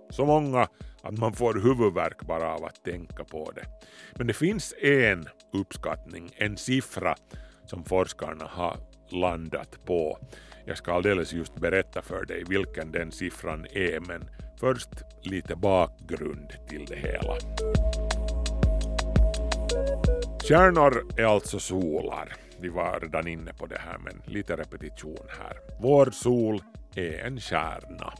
Så 0.09 0.25
många 0.25 0.67
att 1.01 1.17
man 1.17 1.33
får 1.33 1.53
huvudvärk 1.53 2.21
bara 2.21 2.53
av 2.55 2.65
att 2.65 2.83
tänka 2.83 3.23
på 3.23 3.51
det. 3.51 3.65
Men 4.15 4.27
det 4.27 4.33
finns 4.33 4.73
en 4.81 5.25
uppskattning, 5.53 6.29
en 6.37 6.57
siffra 6.57 7.15
som 7.65 7.85
forskarna 7.85 8.45
har 8.45 8.77
landat 9.11 9.85
på. 9.85 10.17
Jag 10.65 10.77
ska 10.77 10.93
alldeles 10.93 11.33
just 11.33 11.55
berätta 11.55 12.01
för 12.01 12.25
dig 12.25 12.43
vilken 12.49 12.91
den 12.91 13.11
siffran 13.11 13.65
är 13.71 13.99
men 13.99 14.29
först 14.59 14.89
lite 15.21 15.55
bakgrund 15.55 16.53
till 16.69 16.85
det 16.85 16.95
hela. 16.95 17.37
Stjärnor 20.47 21.07
är 21.17 21.25
alltså 21.25 21.59
solar. 21.59 22.33
Vi 22.59 22.69
var 22.69 22.99
redan 22.99 23.27
inne 23.27 23.53
på 23.53 23.65
det 23.65 23.79
här 23.79 23.97
men 23.97 24.21
lite 24.25 24.55
repetition 24.55 25.27
här. 25.39 25.57
Vår 25.79 26.11
sol 26.11 26.61
är 26.95 27.19
en 27.19 27.39
stjärna. 27.39 28.13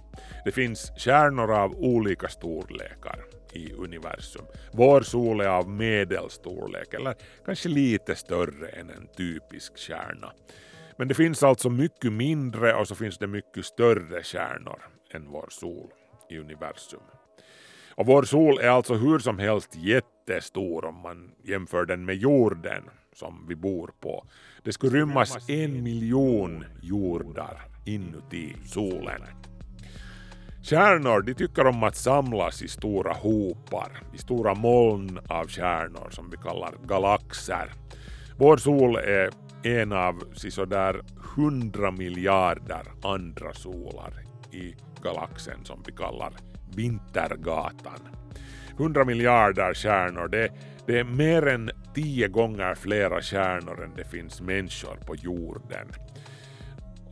Det 0.46 0.51
finns 0.51 0.92
stjärnor 0.98 1.51
av 1.51 1.75
olika 1.75 2.27
storlekar 2.27 3.20
i 3.54 3.74
universum. 3.74 4.46
Vår 4.72 5.01
sol 5.01 5.42
är 5.42 5.48
av 5.48 5.70
medelstorlek 5.70 6.94
eller 6.94 7.15
kanske 7.46 7.70
lite 7.70 8.15
större 8.15 8.68
än 8.68 8.89
en 8.89 9.08
typisk 9.18 9.77
stjärna. 9.77 10.32
Men 10.98 11.08
det 11.08 11.14
finns 11.14 11.44
alltså 11.44 11.70
mycket 11.70 12.14
mindre 12.14 12.74
och 12.74 12.88
så 12.88 12.96
finns 12.96 13.18
det 13.18 13.28
mycket 13.28 13.66
större 13.66 14.24
stjärnor 14.24 14.82
än 15.14 15.32
vår 15.32 15.48
sol 15.50 15.90
i 16.30 16.38
universum. 16.38 17.04
Och 17.96 18.06
vår 18.06 18.24
sol 18.24 18.60
är 18.60 18.70
alltså 18.70 18.94
hur 18.94 19.20
som 19.20 19.40
helst 19.40 19.75
jättestor 19.75 20.86
om 20.86 21.02
man 21.02 21.32
jämför 21.44 21.86
den 21.86 22.06
med 22.06 22.16
jorden 22.16 22.84
som 23.14 23.46
vi 23.48 23.56
bor 23.56 23.92
på. 24.00 24.25
Det 24.64 24.74
skulle 24.74 24.98
rymmas 24.98 25.50
en 25.50 25.84
miljon 25.84 26.66
jordar 26.82 27.62
inuti 27.86 28.56
solen. 28.66 29.22
Stjärnor 30.64 31.22
de 31.22 31.34
tycker 31.34 31.68
om 31.68 31.84
att 31.84 31.96
samlas 31.96 32.62
i 32.62 32.68
stora 32.68 33.14
hopar, 33.14 34.02
i 34.14 34.18
stora 34.18 34.54
moln 34.54 35.20
av 35.30 35.48
stjärnor 35.48 36.10
som 36.10 36.30
vi 36.30 36.38
kallar 36.38 36.75
galaxer. 36.88 37.74
Vår 38.38 38.58
sol 38.58 38.96
är 38.96 39.30
en 39.65 39.91
av 39.91 40.24
sådär 40.34 41.01
hundra 41.36 41.91
miljarder 41.91 42.84
andra 43.03 43.53
solar 43.53 44.13
i 44.51 44.75
galaxen 45.03 45.65
som 45.65 45.84
vi 45.86 45.91
kallar 45.91 46.34
Vintergatan. 46.75 48.00
100 48.79 49.05
miljarder 49.05 49.74
stjärnor, 49.74 50.27
det, 50.27 50.51
det 50.86 51.00
är 51.00 51.03
mer 51.03 51.48
än 51.48 51.69
tio 51.93 52.27
gånger 52.27 52.75
flera 52.75 53.21
stjärnor 53.21 53.84
än 53.84 53.95
det 53.95 54.06
finns 54.06 54.41
människor 54.41 54.95
på 55.06 55.15
jorden. 55.15 55.88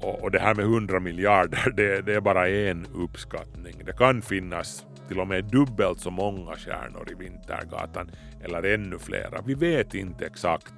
Och, 0.02 0.24
och 0.24 0.32
det 0.32 0.40
här 0.40 0.56
med 0.56 0.66
100 0.66 1.00
miljarder, 1.00 1.74
det, 1.78 2.02
det 2.02 2.14
är 2.14 2.22
bara 2.22 2.50
en 2.50 2.86
uppskattning. 2.94 3.76
Det 3.86 3.98
kan 3.98 4.22
finnas 4.22 4.86
till 5.08 5.20
och 5.20 5.28
med 5.28 5.46
dubbelt 5.46 6.00
så 6.00 6.12
många 6.12 6.56
stjärnor 6.56 7.12
i 7.12 7.16
Vintergatan, 7.24 8.12
eller 8.44 8.64
ännu 8.64 9.00
flera. 9.00 9.42
Vi 9.46 9.54
vet 9.54 9.94
inte 9.94 10.26
exakt, 10.26 10.74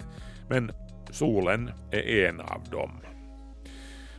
men 0.50 0.72
solen 1.16 1.72
är 1.92 2.28
en 2.28 2.42
av 2.42 2.64
dem. 2.72 2.92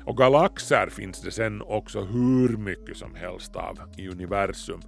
Och 0.05 0.17
galaxer 0.17 0.89
finns 0.91 1.21
det 1.21 1.31
sen 1.31 1.63
också 1.63 2.01
hur 2.01 2.57
mycket 2.57 2.97
som 2.97 3.15
helst 3.15 3.57
av 3.57 3.79
i 3.97 4.09
universum. 4.09 4.81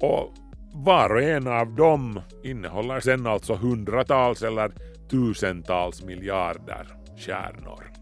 Och 0.00 0.34
var 0.74 1.14
och 1.14 1.22
en 1.22 1.46
av 1.46 1.74
dem 1.74 2.20
innehåller 2.44 3.00
sen 3.00 3.26
alltså 3.26 3.54
hundratals 3.54 4.42
eller 4.42 4.72
tusentals 5.10 6.02
miljarder 6.02 6.86
stjärnor. 7.18 7.92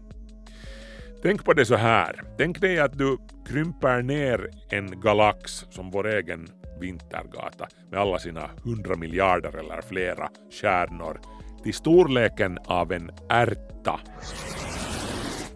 Tänk 1.23 1.45
på 1.45 1.53
det 1.53 1.65
så 1.65 1.75
här. 1.75 2.23
Tänk 2.37 2.61
dig 2.61 2.79
att 2.79 2.97
du 2.97 3.17
krymper 3.47 4.01
ner 4.01 4.49
en 4.69 4.99
galax 5.01 5.65
som 5.69 5.91
vår 5.91 6.07
egen 6.07 6.47
Vintergata 6.79 7.67
med 7.91 7.99
alla 7.99 8.19
sina 8.19 8.49
hundra 8.63 8.95
miljarder 8.95 9.57
eller 9.57 9.81
flera 9.81 10.29
stjärnor 10.51 11.19
till 11.63 11.73
storleken 11.73 12.57
av 12.65 12.91
en 12.91 13.11
ärta. 13.29 13.99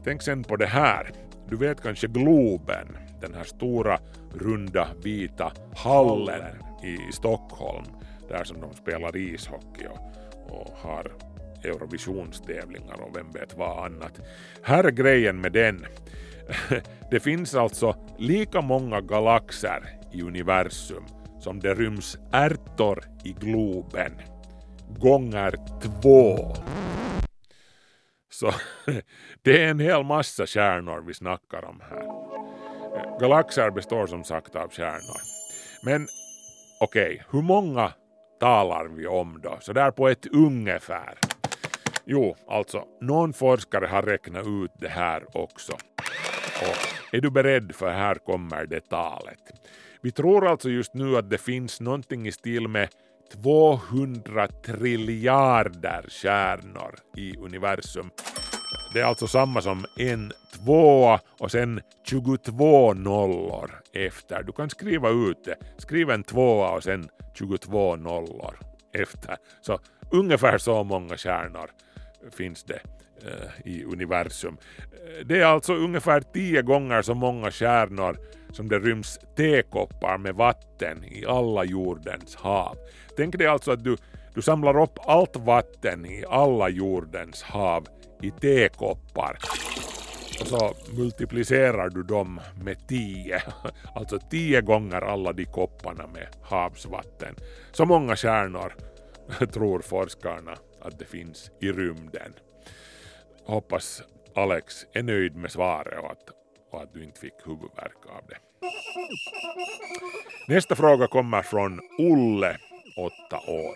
Tänk 0.04 0.22
sen 0.22 0.44
på 0.44 0.56
det 0.56 0.66
här. 0.66 1.12
Du 1.50 1.56
vet 1.56 1.82
kanske 1.82 2.08
Globen, 2.08 2.98
den 3.22 3.34
här 3.34 3.44
stora 3.44 4.00
runda 4.34 4.88
vita 5.04 5.52
hallen 5.76 6.44
i 6.84 7.12
Stockholm 7.12 7.86
där 8.28 8.44
som 8.44 8.62
de 8.62 8.74
spelar 8.74 9.18
ishockey 9.18 9.88
och, 9.88 10.00
och 10.50 10.72
har 10.82 11.12
Eurovisionstävlingar 11.64 13.02
och 13.02 13.18
vem 13.18 13.32
vet 13.32 13.58
vad 13.58 13.86
annat. 13.86 14.22
Här 14.64 14.84
är 14.84 14.92
grejen 14.92 15.42
med 15.42 15.52
den. 15.52 15.86
Det 17.12 17.20
finns 17.20 17.56
alltså 17.56 17.96
lika 18.18 18.62
många 18.62 19.02
galaxer 19.02 20.00
i 20.12 20.22
universum 20.22 21.04
som 21.40 21.60
det 21.60 21.74
ryms 21.74 22.18
ärtor 22.32 23.04
i 23.24 23.36
Globen. 23.40 24.12
Gånger 25.00 25.56
två. 25.82 26.56
Så 28.30 28.52
det 29.42 29.64
är 29.64 29.68
en 29.68 29.80
hel 29.80 30.04
massa 30.04 30.48
stjärnor 30.48 31.04
vi 31.08 31.14
snackar 31.14 31.66
om 31.66 31.82
här. 31.90 32.06
Galaxer 33.20 33.72
består 33.72 34.08
som 34.08 34.24
sagt 34.24 34.56
av 34.56 34.70
stjärnor. 34.70 35.22
Men 35.84 36.08
okej, 36.82 37.14
okay, 37.14 37.26
hur 37.32 37.42
många 37.42 37.92
talar 38.40 38.86
vi 38.86 39.08
om 39.08 39.40
då? 39.44 39.58
Så 39.62 39.74
där 39.74 39.92
på 39.92 40.08
ett 40.08 40.26
ungefär. 40.26 41.18
Jo, 42.06 42.36
alltså, 42.48 42.84
någon 43.02 43.34
forskare 43.34 43.86
har 43.86 44.02
räknat 44.02 44.48
ut 44.48 44.72
det 44.80 44.90
här 44.90 45.38
också. 45.38 45.74
Och 46.62 47.16
är 47.16 47.22
du 47.22 47.30
beredd 47.30 47.76
för 47.76 47.90
här 47.90 48.16
kommer 48.16 48.66
det 48.66 48.90
talet. 48.90 49.40
Vi 50.02 50.12
tror 50.12 50.48
alltså 50.48 50.70
just 50.70 50.94
nu 50.94 51.18
att 51.18 51.30
det 51.30 51.38
finns 51.38 51.82
någonting 51.82 52.28
i 52.28 52.32
stil 52.32 52.68
med 52.68 52.90
200 53.34 54.48
triljarder 54.48 56.06
stjärnor 56.10 56.96
i 57.18 57.38
universum. 57.38 58.10
Det 58.94 59.02
är 59.02 59.06
alltså 59.06 59.28
samma 59.28 59.62
som 59.62 59.86
en 59.98 60.32
tvåa 60.56 61.20
och 61.40 61.52
sen 61.52 61.82
22 62.04 62.94
nollor 62.94 63.72
efter. 63.94 64.44
Du 64.44 64.52
kan 64.52 64.70
skriva 64.70 65.10
ut 65.10 65.44
det. 65.46 65.56
Skriv 65.78 66.10
en 66.10 66.24
tvåa 66.24 66.70
och 66.70 66.84
sen 66.84 67.10
22 67.34 67.96
nollor 67.96 68.60
efter. 68.94 69.38
Så 69.62 69.80
ungefär 70.12 70.58
så 70.58 70.84
många 70.84 71.18
stjärnor 71.18 71.70
finns 72.32 72.64
det 72.64 72.80
eh, 73.26 73.68
i 73.72 73.84
universum. 73.84 74.58
Eh, 74.78 75.26
det 75.26 75.42
är 75.42 75.46
alltså 75.46 75.74
ungefär 75.74 76.22
tio 76.22 76.62
gånger 76.62 77.02
så 77.02 77.14
många 77.14 77.52
stjärnor 77.52 78.18
som 78.56 78.70
det 78.70 78.80
ryms 78.80 79.20
tekoppar 79.36 80.18
med 80.18 80.36
vatten 80.36 81.04
i 81.04 81.26
alla 81.26 81.64
jordens 81.64 82.36
hav. 82.36 82.78
Tänk 83.18 83.38
dig 83.38 83.48
alltså 83.48 83.72
att 83.72 83.84
du, 83.84 83.98
du 84.34 84.42
samlar 84.42 84.82
upp 84.82 85.00
allt 85.06 85.36
vatten 85.36 86.06
i 86.06 86.24
alla 86.30 86.70
jordens 86.70 87.44
hav 87.44 87.88
i 88.22 88.32
tekoppar 88.32 89.38
och 90.42 90.48
så 90.48 90.74
multiplicerar 90.98 91.90
du 91.90 92.04
dem 92.04 92.42
med 92.64 92.88
tio, 92.88 93.42
alltså 93.96 94.20
tio 94.20 94.62
gånger 94.62 95.02
alla 95.02 95.34
de 95.34 95.46
kopparna 95.46 96.08
med 96.08 96.28
havsvatten. 96.42 97.36
Så 97.72 97.86
många 97.86 98.16
stjärnor 98.16 98.74
tror 99.54 99.80
forskarna 99.80 100.56
att 100.82 101.00
det 101.00 101.06
finns 101.06 101.52
i 101.62 101.72
rymden. 101.72 102.34
Hoppas 103.46 104.04
Alex 104.36 104.86
är 104.94 105.04
nöjd 105.04 105.36
med 105.36 105.52
svaret 105.52 106.00
och 106.00 106.12
att, 106.12 106.45
och 106.70 106.82
att 106.82 106.94
du 106.94 107.04
inte 107.04 107.20
fick 107.20 107.34
huvudvärk 107.46 108.06
av 108.10 108.22
det. 108.30 108.38
Nästa 110.48 110.76
fråga 110.76 111.08
kommer 111.08 111.42
från 111.42 111.80
Olle, 112.00 112.58
åtta 112.98 113.52
år. 113.52 113.76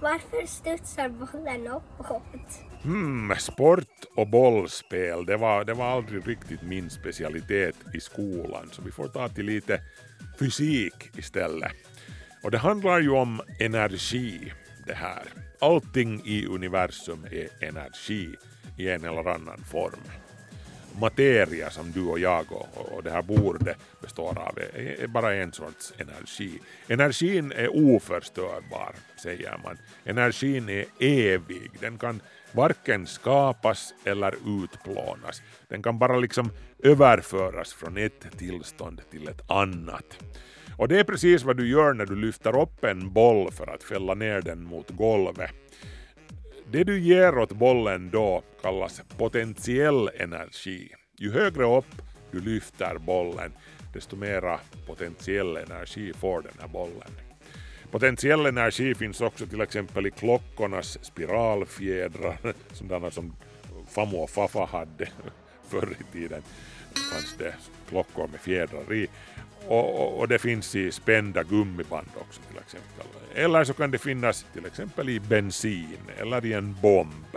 Varför 0.00 0.46
studsar 0.46 1.08
bollen 1.08 1.66
uppåt? 1.66 2.22
Hmm, 2.82 3.34
sport 3.38 4.04
och 4.16 4.28
bollspel, 4.28 5.26
det 5.26 5.36
var, 5.36 5.64
det 5.64 5.74
var 5.74 5.86
aldrig 5.86 6.28
riktigt 6.28 6.62
min 6.62 6.90
specialitet 6.90 7.76
i 7.94 8.00
skolan, 8.00 8.68
så 8.72 8.82
vi 8.82 8.90
får 8.90 9.08
ta 9.08 9.28
till 9.28 9.46
lite 9.46 9.80
fysik 10.38 11.18
istället. 11.18 11.72
Och 12.44 12.50
det 12.50 12.58
handlar 12.58 13.00
ju 13.00 13.10
om 13.10 13.40
energi, 13.60 14.52
det 14.86 14.94
här. 14.94 15.22
Allting 15.60 16.22
i 16.24 16.46
universum 16.46 17.26
är 17.30 17.68
energi 17.68 18.36
i 18.78 18.88
en 18.88 19.04
eller 19.04 19.28
annan 19.28 19.64
form. 19.70 20.00
Materia 21.00 21.70
som 21.70 21.92
du 21.92 22.06
och 22.06 22.18
jag 22.18 22.52
och, 22.52 22.92
och 22.92 23.02
det 23.02 23.10
här 23.10 23.22
bordet 23.22 23.76
består 24.00 24.38
av 24.38 24.58
är, 24.58 25.02
är 25.02 25.06
bara 25.06 25.34
en 25.34 25.52
sorts 25.52 25.92
energi. 25.98 26.60
Energin 26.88 27.52
är 27.52 27.68
oförstörbar, 27.68 28.94
säger 29.22 29.60
man. 29.64 29.78
Energin 30.04 30.68
är 30.68 30.84
evig, 30.98 31.70
den 31.80 31.98
kan 31.98 32.20
varken 32.52 33.06
skapas 33.06 33.94
eller 34.04 34.34
utplånas. 34.62 35.42
Den 35.68 35.82
kan 35.82 35.98
bara 35.98 36.18
liksom 36.18 36.50
överföras 36.78 37.72
från 37.72 37.96
ett 37.96 38.38
tillstånd 38.38 39.00
till 39.10 39.28
ett 39.28 39.50
annat. 39.50 40.18
Och 40.76 40.88
det 40.88 41.00
är 41.00 41.04
precis 41.04 41.44
vad 41.44 41.56
du 41.56 41.68
gör 41.68 41.92
när 41.92 42.06
du 42.06 42.16
lyfter 42.16 42.62
upp 42.62 42.84
en 42.84 43.12
boll 43.12 43.52
för 43.52 43.74
att 43.74 43.82
fälla 43.82 44.14
ner 44.14 44.42
den 44.42 44.62
mot 44.62 44.90
golvet. 44.90 45.50
Det 46.70 46.84
du 46.84 47.00
ger 47.00 47.38
åt 47.38 47.52
bollen 47.52 48.10
då 48.10 48.42
kallas 48.62 49.02
potentiell 49.16 50.10
energi. 50.14 50.88
Ju 51.18 51.32
högre 51.32 51.76
upp 51.78 52.02
du 52.30 52.40
lyfter 52.40 52.98
bollen, 52.98 53.52
desto 53.92 54.16
mera 54.16 54.60
potentiell 54.86 55.56
energi 55.56 56.12
får 56.12 56.42
den 56.42 56.52
här 56.60 56.68
bollen. 56.68 57.10
Potentiell 57.90 58.46
energi 58.46 58.94
finns 58.94 59.20
också 59.20 59.46
till 59.46 59.60
exempel 59.60 60.06
i 60.06 60.10
klockornas 60.10 61.04
spiralfjädrar, 61.04 62.54
sådana 62.72 63.10
som 63.10 63.36
Famo 63.88 64.18
och 64.18 64.30
Fafa 64.30 64.64
hade 64.64 65.08
förr 65.68 65.96
i 66.00 66.12
tiden. 66.12 66.42
fanns 67.12 67.36
det 67.38 67.54
klockor 67.88 68.28
med 68.28 68.40
fjädrar 68.40 68.92
i. 68.94 69.08
Och, 69.66 70.00
och, 70.00 70.18
och 70.18 70.28
det 70.28 70.38
finns 70.38 70.74
i 70.74 70.92
spända 70.92 71.42
gummiband 71.42 72.08
också 72.20 72.40
till 72.50 72.58
exempel. 72.58 73.06
Eller 73.34 73.64
så 73.64 73.74
kan 73.74 73.90
det 73.90 73.98
finnas 73.98 74.46
till 74.52 74.66
exempel 74.66 75.08
i 75.08 75.20
bensin 75.20 75.98
eller 76.18 76.46
i 76.46 76.52
en 76.52 76.76
bomb. 76.82 77.36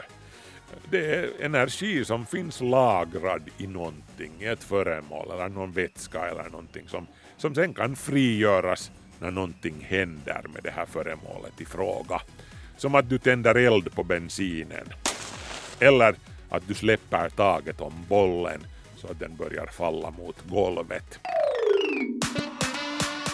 Det 0.90 1.16
är 1.16 1.30
energi 1.40 2.06
som 2.06 2.26
finns 2.26 2.62
lagrad 2.62 3.50
i 3.58 3.68
någonting, 3.68 4.32
i 4.40 4.46
ett 4.46 4.64
föremål 4.64 5.32
eller 5.32 5.50
någon 5.50 5.72
vätska 5.72 6.30
eller 6.30 6.44
någonting 6.44 6.88
som, 6.88 7.08
som 7.38 7.56
sen 7.56 7.74
kan 7.74 7.96
frigöras 7.96 8.92
när 9.20 9.32
någonting 9.32 9.86
händer 9.90 10.42
med 10.54 10.64
det 10.64 10.72
här 10.72 10.86
föremålet 10.86 11.62
i 11.62 11.66
fråga. 11.66 12.22
Som 12.78 12.96
att 12.96 13.10
du 13.10 13.18
tänder 13.18 13.56
eld 13.56 13.96
på 13.96 14.04
bensinen. 14.04 14.88
Eller 15.80 16.16
att 16.50 16.68
du 16.68 16.74
släpper 16.74 17.30
taget 17.30 17.82
om 17.82 17.94
bollen 18.08 18.62
så 18.96 19.08
att 19.08 19.20
den 19.20 19.36
börjar 19.36 19.66
falla 19.66 20.12
mot 20.12 20.36
golvet. 20.50 21.20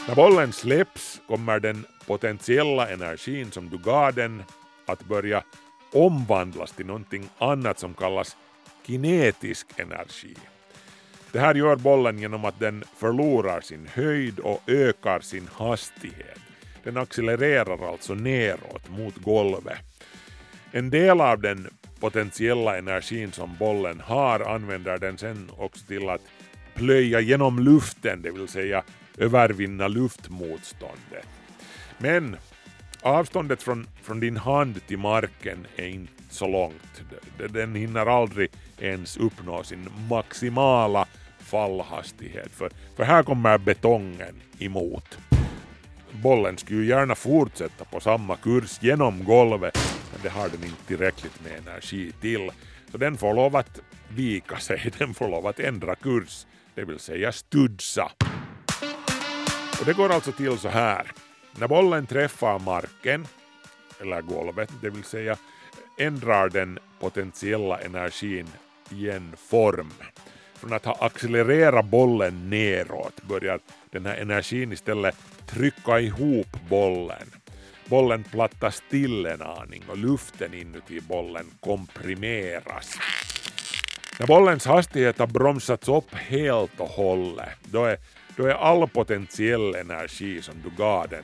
När 0.07 0.15
bollen 0.15 0.53
släpps 0.53 1.21
kommer 1.27 1.59
den 1.59 1.85
potentiella 2.05 2.89
energin 2.89 3.51
som 3.51 3.69
du 3.69 3.77
gav 3.77 4.13
den 4.13 4.43
att 4.85 5.03
börja 5.03 5.43
omvandlas 5.93 6.71
till 6.71 6.85
någonting 6.85 7.29
annat 7.37 7.79
som 7.79 7.93
kallas 7.93 8.37
kinetisk 8.85 9.67
energi. 9.77 10.35
Det 11.31 11.39
här 11.39 11.55
gör 11.55 11.75
bollen 11.75 12.19
genom 12.19 12.45
att 12.45 12.59
den 12.59 12.83
förlorar 12.97 13.61
sin 13.61 13.87
höjd 13.93 14.39
och 14.39 14.61
ökar 14.67 15.19
sin 15.19 15.49
hastighet. 15.53 16.39
Den 16.83 16.97
accelererar 16.97 17.91
alltså 17.91 18.13
neråt 18.13 18.89
mot 18.89 19.15
golvet. 19.17 19.79
En 20.71 20.89
del 20.89 21.21
av 21.21 21.41
den 21.41 21.69
potentiella 21.99 22.77
energin 22.77 23.31
som 23.31 23.55
bollen 23.59 23.99
har 23.99 24.39
använder 24.39 24.97
den 24.97 25.17
sen 25.17 25.51
också 25.57 25.85
till 25.85 26.09
att 26.09 26.21
plöja 26.75 27.19
genom 27.19 27.59
luften, 27.59 28.21
det 28.21 28.31
vill 28.31 28.47
säga 28.47 28.83
övervinna 29.17 29.87
luftmotståndet. 29.87 31.27
Men 31.97 32.37
avståndet 33.01 33.63
från, 33.63 33.87
från 34.01 34.19
din 34.19 34.37
hand 34.37 34.87
till 34.87 34.97
marken 34.97 35.67
är 35.75 35.87
inte 35.87 36.23
så 36.29 36.47
långt. 36.47 37.01
Den 37.49 37.75
hinner 37.75 38.05
aldrig 38.05 38.49
ens 38.79 39.17
uppnå 39.17 39.63
sin 39.63 39.89
maximala 40.09 41.07
fallhastighet 41.39 42.51
för, 42.51 42.71
för 42.95 43.03
här 43.03 43.23
kommer 43.23 43.57
betongen 43.57 44.41
emot. 44.59 45.17
Bollen 46.11 46.57
skulle 46.57 46.79
ju 46.79 46.87
gärna 46.87 47.15
fortsätta 47.15 47.85
på 47.85 47.99
samma 47.99 48.35
kurs 48.35 48.77
genom 48.81 49.23
golvet 49.23 49.77
men 50.17 50.23
det 50.23 50.29
har 50.29 50.49
den 50.49 50.63
inte 50.63 50.85
tillräckligt 50.87 51.43
med 51.43 51.57
energi 51.67 52.11
till. 52.21 52.51
Så 52.91 52.97
den 52.97 53.17
får 53.17 53.33
lov 53.33 53.55
att 53.55 53.81
vika 54.09 54.57
sig, 54.57 54.91
den 54.97 55.13
får 55.13 55.29
lov 55.29 55.47
att 55.47 55.59
ändra 55.59 55.95
kurs, 55.95 56.45
det 56.75 56.85
vill 56.85 56.99
säga 56.99 57.31
studsa. 57.31 58.11
Och 59.87 59.93
det 59.93 59.97
går 59.97 60.11
alltså 60.11 60.31
till 60.31 60.57
så 60.57 60.69
här. 60.69 61.11
När 61.59 61.67
bollen 61.67 62.05
träffar 62.05 62.59
marken, 62.59 63.27
eller 64.01 64.21
golvet, 64.21 64.69
det 64.81 64.89
vill 64.89 65.03
säga 65.03 65.37
ändrar 65.97 66.49
den 66.49 66.79
potentiella 66.99 67.79
energin 67.79 68.47
i 68.91 69.09
en 69.09 69.33
form. 69.37 69.93
Från 70.55 70.73
att 70.73 70.85
ha 70.85 70.93
accelererat 70.93 71.85
bollen 71.85 72.49
neråt 72.49 73.21
börjar 73.21 73.59
den 73.91 74.05
här 74.05 74.15
energin 74.17 74.71
istället 74.71 75.15
trycka 75.45 75.99
ihop 75.99 76.69
bollen. 76.69 77.31
Bollen 77.85 78.23
plattas 78.23 78.83
till 78.89 79.25
en 79.25 79.41
aning 79.41 79.83
och 79.89 79.97
luften 79.97 80.53
inuti 80.53 81.01
bollen 81.01 81.45
komprimeras. 81.59 82.97
När 84.19 84.27
bollens 84.27 84.65
hastighet 84.65 85.19
har 85.19 85.27
bromsats 85.27 85.87
upp 85.87 86.13
helt 86.13 86.79
och 86.79 86.89
hållet, 86.89 87.59
då 87.63 87.85
är, 87.85 87.97
då 88.37 88.45
är 88.45 88.53
all 88.53 88.87
potentiell 88.87 89.75
energi 89.75 90.41
som 90.41 90.55
du 90.63 90.69
gav 90.77 91.07
den 91.09 91.23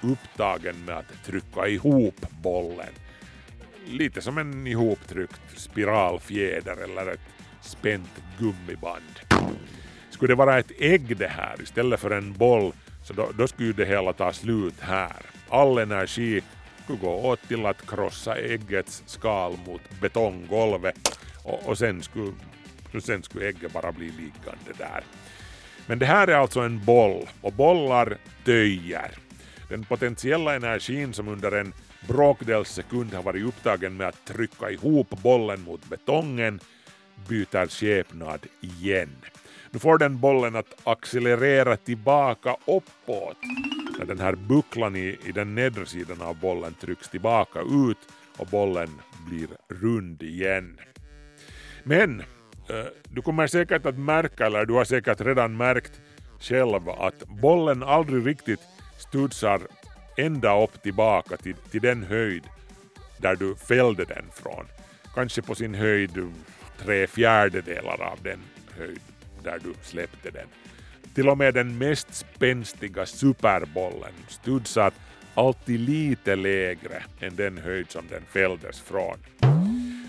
upptagen 0.00 0.84
med 0.84 0.98
att 0.98 1.24
trycka 1.24 1.68
ihop 1.68 2.26
bollen. 2.42 2.92
Lite 3.86 4.20
som 4.20 4.38
en 4.38 4.66
ihoptryckt 4.66 5.60
spiralfjäder 5.60 6.76
eller 6.76 7.12
ett 7.12 7.20
spänt 7.60 8.22
gummiband. 8.38 9.20
Skulle 10.10 10.32
det 10.32 10.36
vara 10.36 10.58
ett 10.58 10.72
ägg 10.78 11.16
det 11.16 11.28
här 11.28 11.62
istället 11.62 12.00
för 12.00 12.10
en 12.10 12.32
boll 12.32 12.72
så 13.04 13.12
då, 13.12 13.28
då 13.38 13.48
skulle 13.48 13.72
det 13.72 13.84
hela 13.84 14.12
ta 14.12 14.32
slut 14.32 14.80
här. 14.80 15.16
All 15.48 15.78
energi 15.78 16.42
skulle 16.84 16.98
gå 16.98 17.14
åt 17.14 17.48
till 17.48 17.66
att 17.66 17.86
krossa 17.86 18.36
äggets 18.36 19.02
skal 19.06 19.56
mot 19.66 20.00
betonggolvet 20.00 21.18
och, 21.44 21.68
och 21.68 21.78
sen, 21.78 22.02
skulle, 22.02 22.32
sen 23.00 23.22
skulle 23.22 23.48
ägget 23.48 23.72
bara 23.72 23.92
bli 23.92 24.06
liggande 24.06 24.72
där. 24.78 25.04
Men 25.86 25.98
det 25.98 26.06
här 26.06 26.28
är 26.28 26.34
alltså 26.34 26.60
en 26.60 26.84
boll 26.84 27.28
och 27.40 27.52
bollar 27.52 28.16
töjer. 28.44 29.10
Den 29.68 29.84
potentiella 29.84 30.54
energin 30.54 31.12
som 31.12 31.28
under 31.28 31.52
en 31.52 31.72
bråkdels 32.08 32.68
sekund 32.68 33.14
har 33.14 33.22
varit 33.22 33.44
upptagen 33.44 33.96
med 33.96 34.08
att 34.08 34.24
trycka 34.24 34.70
ihop 34.70 35.10
bollen 35.10 35.60
mot 35.60 35.88
betongen 35.88 36.60
byter 37.28 37.66
skepnad 37.68 38.46
igen. 38.60 39.16
Nu 39.70 39.78
får 39.78 39.98
den 39.98 40.20
bollen 40.20 40.56
att 40.56 40.80
accelerera 40.84 41.76
tillbaka 41.76 42.56
uppåt 42.66 43.36
när 43.98 44.04
den 44.06 44.20
här 44.20 44.34
bucklan 44.34 44.96
i, 44.96 45.18
i 45.24 45.32
den 45.32 45.54
nedre 45.54 45.86
sidan 45.86 46.22
av 46.22 46.40
bollen 46.40 46.74
trycks 46.80 47.08
tillbaka 47.08 47.60
ut 47.60 47.98
och 48.36 48.46
bollen 48.46 48.88
blir 49.28 49.48
rund 49.68 50.22
igen. 50.22 50.80
Men 51.82 52.22
du 53.08 53.22
kommer 53.22 53.46
säkert 53.46 53.86
att 53.86 53.98
märka, 53.98 54.46
eller 54.46 54.66
du 54.66 54.72
har 54.74 54.84
säkert 54.84 55.20
redan 55.20 55.56
märkt 55.56 56.00
själv, 56.40 56.88
att 56.88 57.28
bollen 57.28 57.82
aldrig 57.82 58.26
riktigt 58.26 58.60
studsar 58.98 59.60
ända 60.16 60.62
upp 60.62 60.82
tillbaka 60.82 61.36
till, 61.36 61.54
till 61.70 61.80
den 61.80 62.02
höjd 62.02 62.42
där 63.18 63.36
du 63.36 63.56
fällde 63.56 64.04
den 64.04 64.24
från. 64.32 64.66
Kanske 65.14 65.42
på 65.42 65.54
sin 65.54 65.74
höjd 65.74 66.32
tre 66.78 67.06
fjärdedelar 67.06 68.02
av 68.02 68.18
den 68.22 68.40
höjd 68.78 69.00
där 69.42 69.58
du 69.64 69.74
släppte 69.82 70.30
den. 70.30 70.46
Till 71.14 71.28
och 71.28 71.38
med 71.38 71.54
den 71.54 71.78
mest 71.78 72.14
spänstiga 72.14 73.06
superbollen 73.06 74.12
studsar 74.28 74.92
alltid 75.34 75.80
lite 75.80 76.36
lägre 76.36 77.02
än 77.20 77.36
den 77.36 77.58
höjd 77.58 77.90
som 77.90 78.04
den 78.10 78.22
fälldes 78.22 78.80
från. 78.80 79.18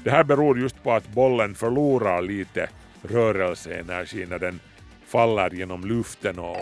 Det 0.05 0.11
här 0.11 0.23
beror 0.23 0.59
just 0.59 0.83
på 0.83 0.91
att 0.91 1.07
bollen 1.07 1.55
förlorar 1.55 2.21
lite 2.21 2.69
rörelseenergi 3.01 4.25
när 4.25 4.39
den 4.39 4.59
faller 5.05 5.49
genom 5.49 5.85
luften 5.85 6.39
och, 6.39 6.57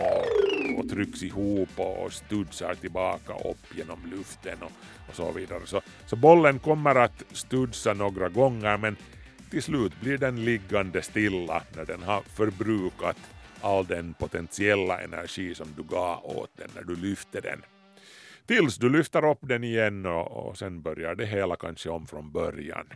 och 0.78 0.88
trycks 0.90 1.22
ihop 1.22 1.68
och 1.76 2.12
studsar 2.12 2.74
tillbaka 2.74 3.32
upp 3.32 3.76
genom 3.76 3.98
luften 4.10 4.58
och, 4.60 4.72
och 5.08 5.14
så 5.14 5.32
vidare. 5.32 5.60
Så, 5.64 5.80
så 6.06 6.16
bollen 6.16 6.58
kommer 6.58 6.94
att 6.94 7.24
studsa 7.32 7.94
några 7.94 8.28
gånger 8.28 8.76
men 8.76 8.96
till 9.50 9.62
slut 9.62 10.00
blir 10.00 10.18
den 10.18 10.44
liggande 10.44 11.02
stilla 11.02 11.62
när 11.76 11.84
den 11.84 12.02
har 12.02 12.20
förbrukat 12.20 13.16
all 13.60 13.86
den 13.86 14.14
potentiella 14.14 15.00
energi 15.00 15.54
som 15.54 15.68
du 15.76 15.82
gav 15.82 16.24
åt 16.24 16.50
den 16.56 16.70
när 16.74 16.82
du 16.82 16.96
lyfte 16.96 17.40
den. 17.40 17.62
Tills 18.46 18.76
du 18.76 18.90
lyfter 18.90 19.30
upp 19.30 19.38
den 19.40 19.64
igen 19.64 20.06
och, 20.06 20.48
och 20.48 20.58
sen 20.58 20.82
börjar 20.82 21.14
det 21.14 21.26
hela 21.26 21.56
kanske 21.56 21.88
om 21.90 22.06
från 22.06 22.32
början. 22.32 22.86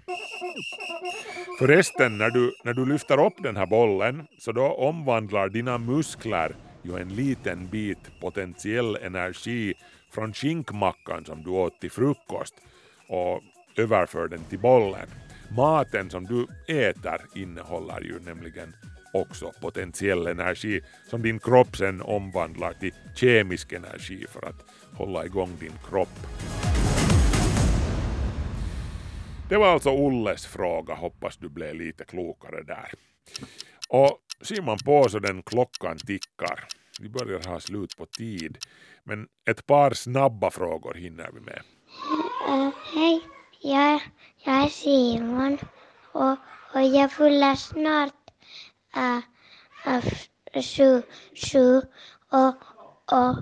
Förresten, 1.59 2.19
när 2.19 2.31
du, 2.31 2.55
när 2.65 2.75
du 2.75 2.87
lyfter 2.87 3.27
upp 3.27 3.43
den 3.43 3.57
här 3.57 3.67
bollen 3.67 4.27
så 4.39 4.53
då 4.53 4.63
omvandlar 4.63 5.49
dina 5.49 5.79
muskler 5.79 6.57
ju 6.83 6.97
en 6.97 7.09
liten 7.09 7.69
bit 7.69 8.21
potentiell 8.21 8.97
energi 8.97 9.75
från 10.11 10.33
skinkmackan 10.33 11.25
som 11.25 11.43
du 11.43 11.51
åt 11.51 11.81
till 11.81 11.91
frukost 11.91 12.55
och 13.09 13.43
överför 13.77 14.29
den 14.29 14.45
till 14.45 14.59
bollen. 14.59 15.09
Maten 15.57 16.11
som 16.11 16.25
du 16.25 16.47
äter 16.75 17.21
innehåller 17.35 18.01
ju 18.01 18.19
nämligen 18.21 18.75
också 19.13 19.53
potentiell 19.61 20.27
energi 20.27 20.81
som 21.11 21.23
din 21.23 21.39
kropp 21.39 21.77
sen 21.77 22.03
omvandlar 22.03 22.73
till 22.73 22.95
kemisk 23.15 23.73
energi 23.73 24.27
för 24.29 24.49
att 24.49 24.65
hålla 24.93 25.25
igång 25.25 25.57
din 25.61 25.79
kropp. 25.89 26.19
Det 29.49 29.57
var 29.57 29.73
alltså 29.73 29.91
Olles 29.91 30.47
fråga, 30.47 30.95
hoppas 30.95 31.37
du 31.37 31.49
blev 31.49 31.75
lite 31.75 32.05
klokare 32.05 32.63
där. 32.63 32.93
Och 33.89 34.19
ser 34.43 34.63
man 34.63 34.79
på 34.79 35.09
så 35.09 35.19
den 35.19 35.43
klockan 35.43 35.99
tickar. 35.99 36.65
Vi 37.01 37.09
börjar 37.09 37.49
ha 37.49 37.61
slut 37.61 37.97
på 37.97 38.07
tid. 38.07 38.59
Men 39.05 39.27
ett 39.51 39.67
par 39.67 39.91
snabba 39.91 40.51
frågor 40.51 40.95
hinner 40.95 41.31
vi 41.35 41.41
med. 41.41 41.63
Uh, 42.49 42.71
hej, 42.95 43.21
jag, 43.61 44.01
jag 44.45 44.65
är 44.65 44.69
Simon 44.69 45.59
och, 46.13 46.37
och 46.75 46.83
jag 46.83 47.13
fyller 47.13 47.55
snart 47.55 48.18
uh, 48.99 49.21
uh, 49.87 50.63
sju, 50.63 51.03
sju 51.35 51.83
och, 52.31 52.55
och, 53.19 53.37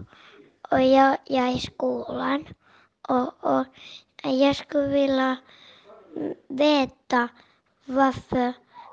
och 0.70 0.82
jag, 0.82 1.16
jag 1.24 1.48
är 1.48 1.56
i 1.56 1.60
skolan 1.60 2.46
och, 3.08 3.44
och 3.44 3.66
jag 4.22 4.56
skulle 4.56 4.88
vilja 4.88 5.36
veta 6.48 7.28
varför, 7.84 8.52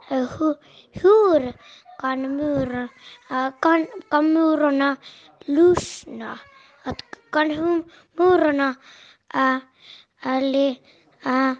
hur, 0.10 0.56
hur 0.92 1.54
kan, 2.00 2.38
mur, 2.38 2.88
kan, 3.62 3.88
kan 4.10 4.34
murarna 4.34 4.96
lyssna? 5.40 6.40
Att 6.84 7.02
kan 7.32 7.52
hu- 7.52 7.90
murarna 8.18 8.76
äh, 9.34 9.58
äh, 10.26 10.42
li, 10.42 10.80
äh, 11.26 11.54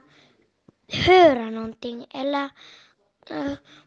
höra 1.06 1.50
någonting? 1.50 2.06
Eller 2.14 2.46
äh, 2.46 2.50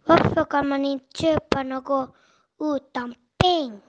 varför 0.07 0.45
kan 0.45 0.69
man 0.69 0.85
inte 0.85 1.19
köpa 1.19 1.63
något 1.63 2.15
utan 2.61 3.15
pengar? 3.43 3.81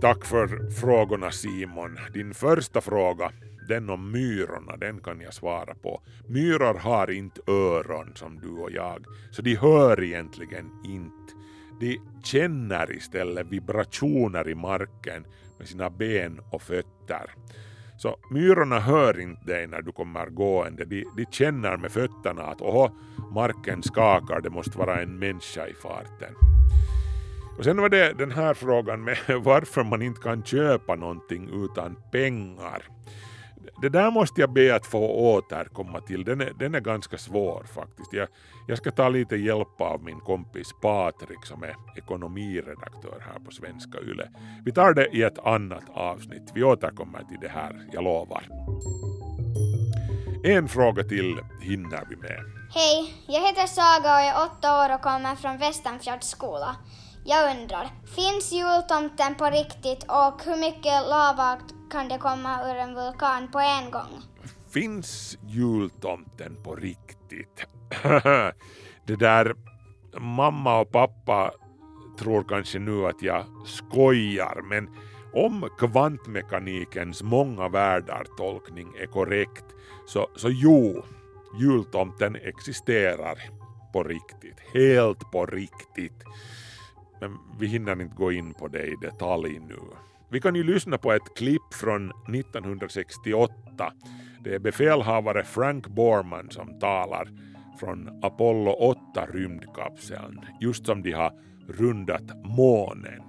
Tack 0.00 0.24
för 0.24 0.70
frågorna 0.70 1.30
Simon. 1.30 1.98
Din 2.14 2.34
första 2.34 2.80
fråga, 2.80 3.32
den 3.68 3.90
om 3.90 4.12
myrorna, 4.12 4.76
den 4.76 5.00
kan 5.00 5.20
jag 5.20 5.34
svara 5.34 5.74
på. 5.74 6.02
Myror 6.28 6.74
har 6.74 7.10
inte 7.10 7.40
öron 7.46 8.12
som 8.14 8.40
du 8.40 8.50
och 8.50 8.70
jag, 8.70 9.04
så 9.30 9.42
de 9.42 9.56
hör 9.56 10.02
egentligen 10.02 10.70
inte. 10.84 11.32
De 11.80 12.00
känner 12.24 12.96
istället 12.96 13.46
vibrationer 13.46 14.48
i 14.48 14.54
marken 14.54 15.26
med 15.58 15.68
sina 15.68 15.90
ben 15.90 16.40
och 16.52 16.62
fötter. 16.62 17.30
Så 18.02 18.16
myrorna 18.30 18.80
hör 18.80 19.20
inte 19.20 19.46
dig 19.46 19.66
när 19.66 19.82
du 19.82 19.92
kommer 19.92 20.26
gående, 20.26 20.84
de, 20.84 21.04
de 21.16 21.26
känner 21.30 21.76
med 21.76 21.92
fötterna 21.92 22.42
att 22.42 22.60
oho, 22.60 22.90
marken 23.34 23.82
skakar, 23.82 24.40
det 24.40 24.50
måste 24.50 24.78
vara 24.78 25.02
en 25.02 25.18
människa 25.18 25.66
i 25.66 25.74
farten. 25.74 26.34
Och 27.58 27.64
sen 27.64 27.76
var 27.80 27.88
det 27.88 28.12
den 28.18 28.30
här 28.30 28.54
frågan 28.54 29.04
med 29.04 29.18
varför 29.44 29.84
man 29.84 30.02
inte 30.02 30.20
kan 30.20 30.42
köpa 30.42 30.94
någonting 30.94 31.64
utan 31.64 31.96
pengar. 32.12 32.82
Det 33.82 33.88
där 33.88 34.10
måste 34.10 34.40
jag 34.40 34.52
be 34.52 34.74
att 34.74 34.86
få 34.86 35.08
återkomma 35.08 36.00
till, 36.00 36.24
den 36.24 36.40
är, 36.40 36.52
den 36.58 36.74
är 36.74 36.80
ganska 36.80 37.18
svår 37.18 37.64
faktiskt. 37.74 38.12
Jag, 38.12 38.28
jag 38.68 38.78
ska 38.78 38.90
ta 38.90 39.08
lite 39.08 39.36
hjälp 39.36 39.80
av 39.80 40.02
min 40.02 40.20
kompis 40.20 40.68
Patrik 40.82 41.46
som 41.46 41.62
är 41.62 41.74
ekonomiredaktör 41.96 43.24
här 43.32 43.40
på 43.44 43.50
Svenska 43.50 43.98
Yle. 44.00 44.28
Vi 44.64 44.72
tar 44.72 44.94
det 44.94 45.06
i 45.06 45.22
ett 45.22 45.38
annat 45.38 45.84
avsnitt, 45.94 46.50
vi 46.54 46.62
återkommer 46.64 47.24
till 47.24 47.38
det 47.40 47.48
här, 47.48 47.88
jag 47.92 48.04
lovar. 48.04 48.42
En 50.44 50.68
fråga 50.68 51.02
till 51.02 51.38
hinner 51.60 52.06
vi 52.10 52.16
med. 52.16 52.40
Hej, 52.74 53.14
jag 53.26 53.40
heter 53.46 53.66
Saga 53.66 54.14
och 54.14 54.20
är 54.20 54.46
åtta 54.46 54.84
år 54.84 54.94
och 54.94 55.02
kommer 55.02 55.36
från 55.36 55.58
Västanfjords 55.58 56.28
skola. 56.28 56.76
Jag 57.24 57.56
undrar, 57.56 57.88
finns 58.16 58.52
jultomten 58.52 59.34
på 59.34 59.44
riktigt 59.44 60.04
och 60.08 60.42
hur 60.44 60.56
mycket 60.56 61.08
lava 61.08 61.58
kan 61.90 62.08
det 62.08 62.18
komma 62.18 62.70
ur 62.70 62.76
en 62.76 62.94
vulkan 62.94 63.48
på 63.52 63.58
en 63.58 63.90
gång? 63.90 64.22
Finns 64.70 65.38
jultomten 65.46 66.56
på 66.62 66.74
riktigt? 66.74 67.66
det 69.06 69.16
där, 69.16 69.54
mamma 70.18 70.80
och 70.80 70.90
pappa 70.90 71.52
tror 72.18 72.44
kanske 72.48 72.78
nu 72.78 73.06
att 73.06 73.22
jag 73.22 73.44
skojar, 73.64 74.62
men 74.62 74.88
om 75.32 75.68
kvantmekanikens 75.78 77.22
många 77.22 77.68
världar 77.68 78.26
tolkning 78.36 78.88
är 79.00 79.06
korrekt, 79.06 79.64
så, 80.06 80.28
så 80.36 80.48
jo, 80.50 81.02
jultomten 81.60 82.36
existerar 82.36 83.38
på 83.92 84.02
riktigt, 84.02 84.60
helt 84.74 85.30
på 85.30 85.46
riktigt. 85.46 86.24
Men 87.20 87.38
vi 87.58 87.66
hinner 87.66 88.02
inte 88.02 88.16
gå 88.16 88.32
in 88.32 88.54
på 88.54 88.68
det 88.68 88.86
i 88.86 88.96
detalj 89.00 89.58
nu. 89.58 89.80
Vi 90.32 90.40
kan 90.40 90.54
ju 90.54 90.62
lyssna 90.62 90.98
på 90.98 91.12
ett 91.12 91.36
klipp 91.36 91.74
från 91.74 92.10
1968. 92.34 93.92
Det 94.44 94.54
är 94.54 94.58
befälhavare 94.58 95.44
Frank 95.44 95.86
Borman 95.86 96.50
som 96.50 96.78
talar 96.78 97.28
från 97.80 98.20
Apollo 98.22 98.70
8 98.70 99.26
rymdkapseln, 99.32 100.40
just 100.60 100.86
som 100.86 101.02
de 101.02 101.12
har 101.12 101.32
rundat 101.68 102.44
månen. 102.44 103.22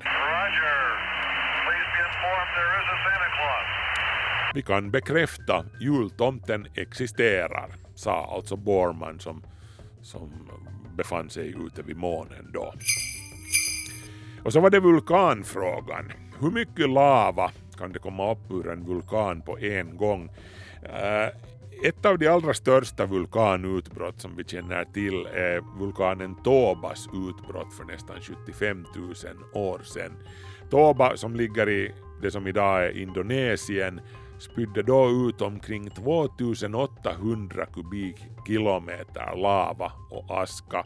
Vi 4.54 4.62
kan 4.62 4.92
bekräfta 4.92 5.66
jultomten 5.80 6.68
existerar, 6.76 7.76
sa 7.96 8.34
alltså 8.36 8.56
Borman 8.56 9.20
som, 9.20 9.44
som 10.02 10.50
befann 10.98 11.30
sig 11.30 11.56
ute 11.66 11.82
vid 11.82 11.98
månen 11.98 12.52
då. 12.54 12.74
Och 14.44 14.54
så 14.54 14.60
var 14.60 14.70
det 14.70 14.80
vulkanfrågan. 14.80 16.12
Hur 16.42 16.52
mycket 16.52 16.90
lava 16.90 17.52
kan 17.78 17.92
det 17.92 18.00
komma 18.00 18.32
upp 18.32 18.52
ur 18.52 18.70
en 18.70 18.86
vulkan 18.86 19.42
på 19.42 19.60
en 19.60 19.98
gång? 19.98 20.30
Eh, 20.84 21.28
ett 21.84 22.06
av 22.06 22.18
de 22.18 22.28
allra 22.28 22.54
största 22.54 23.06
vulkanutbrott 23.06 24.22
som 24.22 24.36
vi 24.36 24.44
känner 24.44 24.86
till 24.86 25.26
är 25.26 25.80
vulkanen 25.80 26.36
Tobas 26.44 27.08
utbrott 27.08 27.74
för 27.74 27.84
nästan 27.84 28.16
75 28.22 28.86
000 28.96 29.14
år 29.54 29.80
sedan. 29.84 30.12
Toba 30.70 31.18
som 31.18 31.36
ligger 31.36 31.70
i 31.70 31.92
det 32.22 32.32
som 32.32 32.48
idag 32.48 32.86
är 32.86 32.98
Indonesien 32.98 34.02
spydde 34.40 34.84
då 34.84 35.10
ut 35.10 35.42
omkring 35.42 35.90
2800 35.90 37.66
kubikkilometer 37.66 39.36
lava 39.36 39.92
och 40.10 40.42
aska 40.42 40.86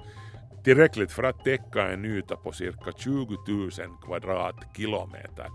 tillräckligt 0.65 1.11
för 1.11 1.23
att 1.23 1.43
täcka 1.43 1.91
en 1.91 2.05
yta 2.05 2.35
på 2.35 2.51
cirka 2.51 2.91
20 2.97 3.37
000 3.47 3.71
kvadratkilometer. 4.05 5.47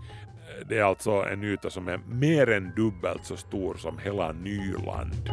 Det 0.69 0.77
är 0.77 0.83
alltså 0.83 1.11
en 1.11 1.43
yta 1.43 1.69
som 1.69 1.87
är 1.87 1.97
mer 1.97 2.49
än 2.49 2.75
dubbelt 2.75 3.25
så 3.25 3.37
stor 3.37 3.75
som 3.75 3.97
hela 3.97 4.31
Nyland. 4.31 5.29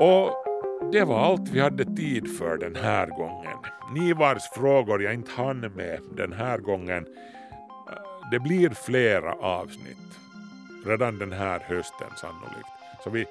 Och 0.00 0.30
det 0.92 1.04
var 1.04 1.18
allt 1.18 1.48
vi 1.48 1.60
hade 1.60 1.84
tid 1.84 2.38
för 2.38 2.56
den 2.58 2.76
här 2.76 3.06
gången. 3.06 3.58
Ni 3.94 4.12
vars 4.12 4.42
frågor 4.54 5.02
jag 5.02 5.14
inte 5.14 5.30
hann 5.30 5.60
med 5.60 6.00
den 6.16 6.32
här 6.32 6.58
gången, 6.58 7.06
det 8.30 8.38
blir 8.40 8.70
flera 8.70 9.32
avsnitt 9.32 10.23
redan 10.84 11.18
den 11.18 11.32
här 11.32 11.60
hösten 11.60 12.10
sannolikt. 12.16 12.68
Så 13.04 13.10
vi 13.10 13.26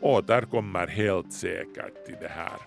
återkommer 0.00 0.86
helt 0.86 1.32
säkert 1.32 2.06
till 2.06 2.16
det 2.20 2.28
här. 2.28 2.58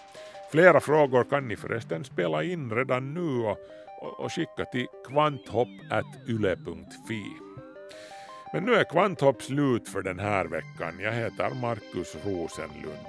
Flera 0.52 0.80
frågor 0.80 1.24
kan 1.24 1.48
ni 1.48 1.56
förresten 1.56 2.04
spela 2.04 2.44
in 2.44 2.72
redan 2.72 3.14
nu 3.14 3.46
och, 3.46 3.58
och, 4.02 4.20
och 4.20 4.34
skicka 4.34 4.66
till 4.72 4.88
kvanthopp.yle.fi. 5.08 7.24
Men 8.54 8.64
nu 8.64 8.74
är 8.74 8.84
Kvanthopp 8.84 9.42
slut 9.42 9.90
för 9.90 10.02
den 10.02 10.20
här 10.20 10.46
veckan. 10.46 11.00
Jag 11.00 11.12
heter 11.12 11.50
Markus 11.62 12.16
Rosenlund. 12.26 13.08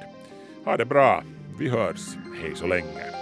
Ha 0.65 0.77
det 0.77 0.85
bra, 0.85 1.25
vi 1.59 1.69
hörs, 1.69 2.17
hej 2.43 2.55
så 2.55 2.67
länge. 2.67 3.22